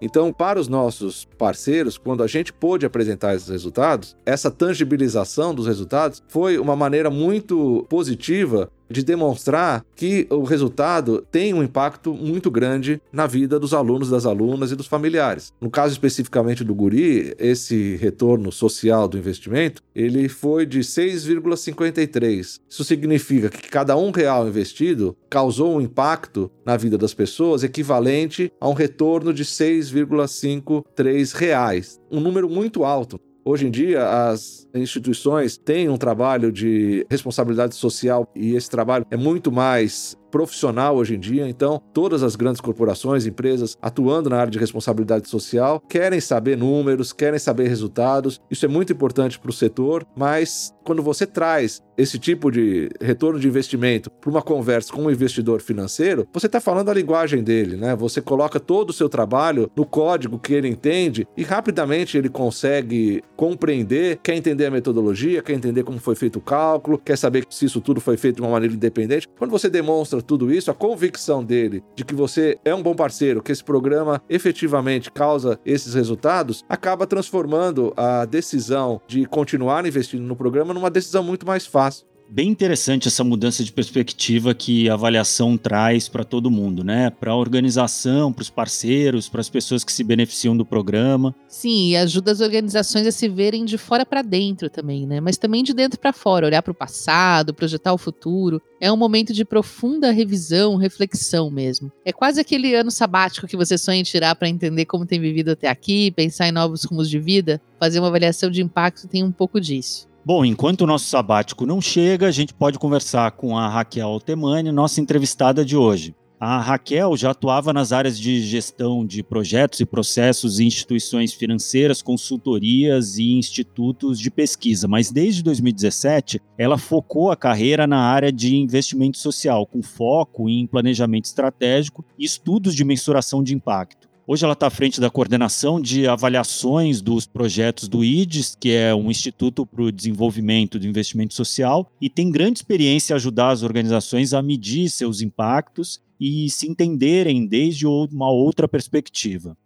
Então, 0.00 0.32
para 0.32 0.60
os 0.60 0.68
nossos 0.68 1.24
parceiros, 1.36 1.98
quando 1.98 2.22
a 2.22 2.26
gente 2.26 2.52
pôde 2.52 2.86
apresentar 2.86 3.34
esses 3.34 3.48
resultados, 3.48 4.16
essa 4.24 4.50
tangibilização 4.50 5.52
dos 5.52 5.66
resultados 5.66 6.22
foi 6.28 6.56
uma 6.58 6.76
maneira 6.76 7.10
muito 7.10 7.84
positiva 7.88 8.70
de 8.90 9.02
demonstrar 9.02 9.84
que 9.94 10.26
o 10.30 10.42
resultado 10.42 11.24
tem 11.30 11.52
um 11.52 11.62
impacto 11.62 12.14
muito 12.14 12.50
grande 12.50 13.00
na 13.12 13.26
vida 13.26 13.58
dos 13.58 13.74
alunos, 13.74 14.10
das 14.10 14.26
alunas 14.26 14.72
e 14.72 14.76
dos 14.76 14.86
familiares. 14.86 15.52
No 15.60 15.70
caso 15.70 15.92
especificamente 15.92 16.64
do 16.64 16.74
Guri, 16.74 17.34
esse 17.38 17.96
retorno 17.96 18.50
social 18.50 19.06
do 19.08 19.18
investimento, 19.18 19.82
ele 19.94 20.28
foi 20.28 20.64
de 20.66 20.80
6,53. 20.80 22.60
Isso 22.68 22.84
significa 22.84 23.48
que 23.48 23.68
cada 23.68 23.96
um 23.96 24.10
real 24.10 24.48
investido 24.48 25.16
causou 25.28 25.76
um 25.76 25.80
impacto 25.80 26.50
na 26.64 26.76
vida 26.76 26.98
das 26.98 27.14
pessoas 27.14 27.62
equivalente 27.62 28.52
a 28.60 28.68
um 28.68 28.74
retorno 28.74 29.32
de 29.32 29.44
6,53 29.44 31.32
reais. 31.34 32.00
Um 32.10 32.20
número 32.20 32.48
muito 32.48 32.84
alto. 32.84 33.20
Hoje 33.50 33.66
em 33.66 33.70
dia, 33.70 34.06
as 34.06 34.68
instituições 34.74 35.56
têm 35.56 35.88
um 35.88 35.96
trabalho 35.96 36.52
de 36.52 37.06
responsabilidade 37.08 37.74
social 37.76 38.30
e 38.36 38.54
esse 38.54 38.68
trabalho 38.68 39.06
é 39.10 39.16
muito 39.16 39.50
mais 39.50 40.14
profissional 40.30 40.96
hoje 40.96 41.14
em 41.14 41.18
dia, 41.18 41.48
então 41.48 41.80
todas 41.92 42.22
as 42.22 42.36
grandes 42.36 42.60
corporações, 42.60 43.26
empresas 43.26 43.76
atuando 43.80 44.30
na 44.30 44.38
área 44.38 44.50
de 44.50 44.58
responsabilidade 44.58 45.28
social 45.28 45.80
querem 45.88 46.20
saber 46.20 46.56
números, 46.56 47.12
querem 47.12 47.38
saber 47.38 47.68
resultados. 47.68 48.40
Isso 48.50 48.64
é 48.64 48.68
muito 48.68 48.92
importante 48.92 49.38
para 49.38 49.50
o 49.50 49.52
setor, 49.52 50.06
mas 50.16 50.72
quando 50.84 51.02
você 51.02 51.26
traz 51.26 51.82
esse 51.98 52.18
tipo 52.18 52.50
de 52.50 52.88
retorno 53.00 53.40
de 53.40 53.48
investimento 53.48 54.10
para 54.10 54.30
uma 54.30 54.40
conversa 54.40 54.92
com 54.92 55.02
um 55.02 55.10
investidor 55.10 55.60
financeiro, 55.60 56.26
você 56.32 56.46
está 56.46 56.60
falando 56.60 56.90
a 56.90 56.94
linguagem 56.94 57.42
dele, 57.42 57.76
né? 57.76 57.96
Você 57.96 58.22
coloca 58.22 58.60
todo 58.60 58.90
o 58.90 58.92
seu 58.92 59.08
trabalho 59.08 59.70
no 59.76 59.84
código 59.84 60.38
que 60.38 60.54
ele 60.54 60.68
entende 60.68 61.26
e 61.36 61.42
rapidamente 61.42 62.16
ele 62.16 62.28
consegue 62.28 63.22
compreender, 63.36 64.18
quer 64.22 64.36
entender 64.36 64.66
a 64.66 64.70
metodologia, 64.70 65.42
quer 65.42 65.54
entender 65.54 65.82
como 65.82 65.98
foi 65.98 66.14
feito 66.14 66.36
o 66.36 66.42
cálculo, 66.42 66.98
quer 66.98 67.18
saber 67.18 67.44
se 67.50 67.64
isso 67.64 67.80
tudo 67.80 68.00
foi 68.00 68.16
feito 68.16 68.36
de 68.36 68.42
uma 68.42 68.50
maneira 68.50 68.74
independente. 68.74 69.26
Quando 69.36 69.50
você 69.50 69.68
demonstra 69.68 70.17
demonstra 70.18 70.22
tudo 70.22 70.52
isso, 70.52 70.70
a 70.70 70.74
convicção 70.74 71.42
dele 71.44 71.82
de 71.94 72.04
que 72.04 72.14
você 72.14 72.58
é 72.64 72.74
um 72.74 72.82
bom 72.82 72.94
parceiro, 72.94 73.42
que 73.42 73.52
esse 73.52 73.62
programa 73.62 74.22
efetivamente 74.28 75.10
causa 75.10 75.58
esses 75.64 75.94
resultados, 75.94 76.64
acaba 76.68 77.06
transformando 77.06 77.92
a 77.96 78.24
decisão 78.24 79.00
de 79.06 79.24
continuar 79.26 79.86
investindo 79.86 80.22
no 80.22 80.36
programa 80.36 80.74
numa 80.74 80.90
decisão 80.90 81.22
muito 81.22 81.46
mais 81.46 81.66
fácil 81.66 82.06
bem 82.28 82.48
interessante 82.48 83.08
essa 83.08 83.24
mudança 83.24 83.64
de 83.64 83.72
perspectiva 83.72 84.54
que 84.54 84.88
a 84.88 84.94
avaliação 84.94 85.56
traz 85.56 86.08
para 86.08 86.24
todo 86.24 86.50
mundo, 86.50 86.84
né? 86.84 87.10
Para 87.10 87.32
a 87.32 87.36
organização, 87.36 88.32
para 88.32 88.42
os 88.42 88.50
parceiros, 88.50 89.28
para 89.28 89.40
as 89.40 89.48
pessoas 89.48 89.82
que 89.82 89.92
se 89.92 90.04
beneficiam 90.04 90.56
do 90.56 90.64
programa. 90.64 91.34
Sim, 91.48 91.90
e 91.90 91.96
ajuda 91.96 92.32
as 92.32 92.40
organizações 92.40 93.06
a 93.06 93.12
se 93.12 93.28
verem 93.28 93.64
de 93.64 93.78
fora 93.78 94.04
para 94.04 94.22
dentro 94.22 94.68
também, 94.68 95.06
né? 95.06 95.20
Mas 95.20 95.36
também 95.38 95.62
de 95.62 95.72
dentro 95.72 95.98
para 95.98 96.12
fora, 96.12 96.46
olhar 96.46 96.62
para 96.62 96.72
o 96.72 96.74
passado, 96.74 97.54
projetar 97.54 97.92
o 97.92 97.98
futuro. 97.98 98.60
É 98.80 98.92
um 98.92 98.96
momento 98.96 99.32
de 99.32 99.44
profunda 99.44 100.10
revisão, 100.10 100.76
reflexão 100.76 101.50
mesmo. 101.50 101.90
É 102.04 102.12
quase 102.12 102.40
aquele 102.40 102.74
ano 102.74 102.90
sabático 102.90 103.46
que 103.46 103.56
você 103.56 103.76
sonha 103.78 104.00
em 104.00 104.04
tirar 104.04 104.34
para 104.36 104.48
entender 104.48 104.84
como 104.84 105.06
tem 105.06 105.20
vivido 105.20 105.52
até 105.52 105.68
aqui, 105.68 106.10
pensar 106.10 106.48
em 106.48 106.52
novos 106.52 106.84
rumos 106.84 107.08
de 107.08 107.18
vida. 107.18 107.60
Fazer 107.80 107.98
uma 107.98 108.08
avaliação 108.08 108.50
de 108.50 108.62
impacto 108.62 109.08
tem 109.08 109.24
um 109.24 109.32
pouco 109.32 109.60
disso. 109.60 110.08
Bom, 110.28 110.44
enquanto 110.44 110.82
o 110.82 110.86
nosso 110.86 111.06
sabático 111.06 111.64
não 111.64 111.80
chega, 111.80 112.26
a 112.26 112.30
gente 112.30 112.52
pode 112.52 112.78
conversar 112.78 113.30
com 113.30 113.56
a 113.56 113.66
Raquel 113.66 114.06
Altemani, 114.06 114.70
nossa 114.70 115.00
entrevistada 115.00 115.64
de 115.64 115.74
hoje. 115.74 116.14
A 116.38 116.60
Raquel 116.60 117.16
já 117.16 117.30
atuava 117.30 117.72
nas 117.72 117.92
áreas 117.92 118.20
de 118.20 118.42
gestão 118.42 119.06
de 119.06 119.22
projetos 119.22 119.80
e 119.80 119.86
processos 119.86 120.60
em 120.60 120.66
instituições 120.66 121.32
financeiras, 121.32 122.02
consultorias 122.02 123.16
e 123.16 123.38
institutos 123.38 124.20
de 124.20 124.30
pesquisa, 124.30 124.86
mas 124.86 125.10
desde 125.10 125.42
2017 125.42 126.42
ela 126.58 126.76
focou 126.76 127.30
a 127.30 127.36
carreira 127.36 127.86
na 127.86 127.98
área 127.98 128.30
de 128.30 128.54
investimento 128.54 129.16
social, 129.16 129.66
com 129.66 129.82
foco 129.82 130.46
em 130.46 130.66
planejamento 130.66 131.24
estratégico 131.24 132.04
e 132.18 132.26
estudos 132.26 132.74
de 132.74 132.84
mensuração 132.84 133.42
de 133.42 133.54
impacto. 133.54 134.07
Hoje 134.30 134.44
ela 134.44 134.52
está 134.52 134.66
à 134.66 134.70
frente 134.70 135.00
da 135.00 135.08
coordenação 135.08 135.80
de 135.80 136.06
avaliações 136.06 137.00
dos 137.00 137.26
projetos 137.26 137.88
do 137.88 138.04
IDES, 138.04 138.54
que 138.60 138.72
é 138.72 138.94
um 138.94 139.10
Instituto 139.10 139.64
para 139.64 139.82
o 139.82 139.90
Desenvolvimento 139.90 140.78
do 140.78 140.86
Investimento 140.86 141.32
Social, 141.32 141.90
e 141.98 142.10
tem 142.10 142.30
grande 142.30 142.58
experiência 142.58 143.14
em 143.14 143.16
ajudar 143.16 143.52
as 143.52 143.62
organizações 143.62 144.34
a 144.34 144.42
medir 144.42 144.90
seus 144.90 145.22
impactos 145.22 145.98
e 146.20 146.50
se 146.50 146.68
entenderem 146.68 147.46
desde 147.46 147.86
uma 147.86 148.30
outra 148.30 148.68
perspectiva. 148.68 149.56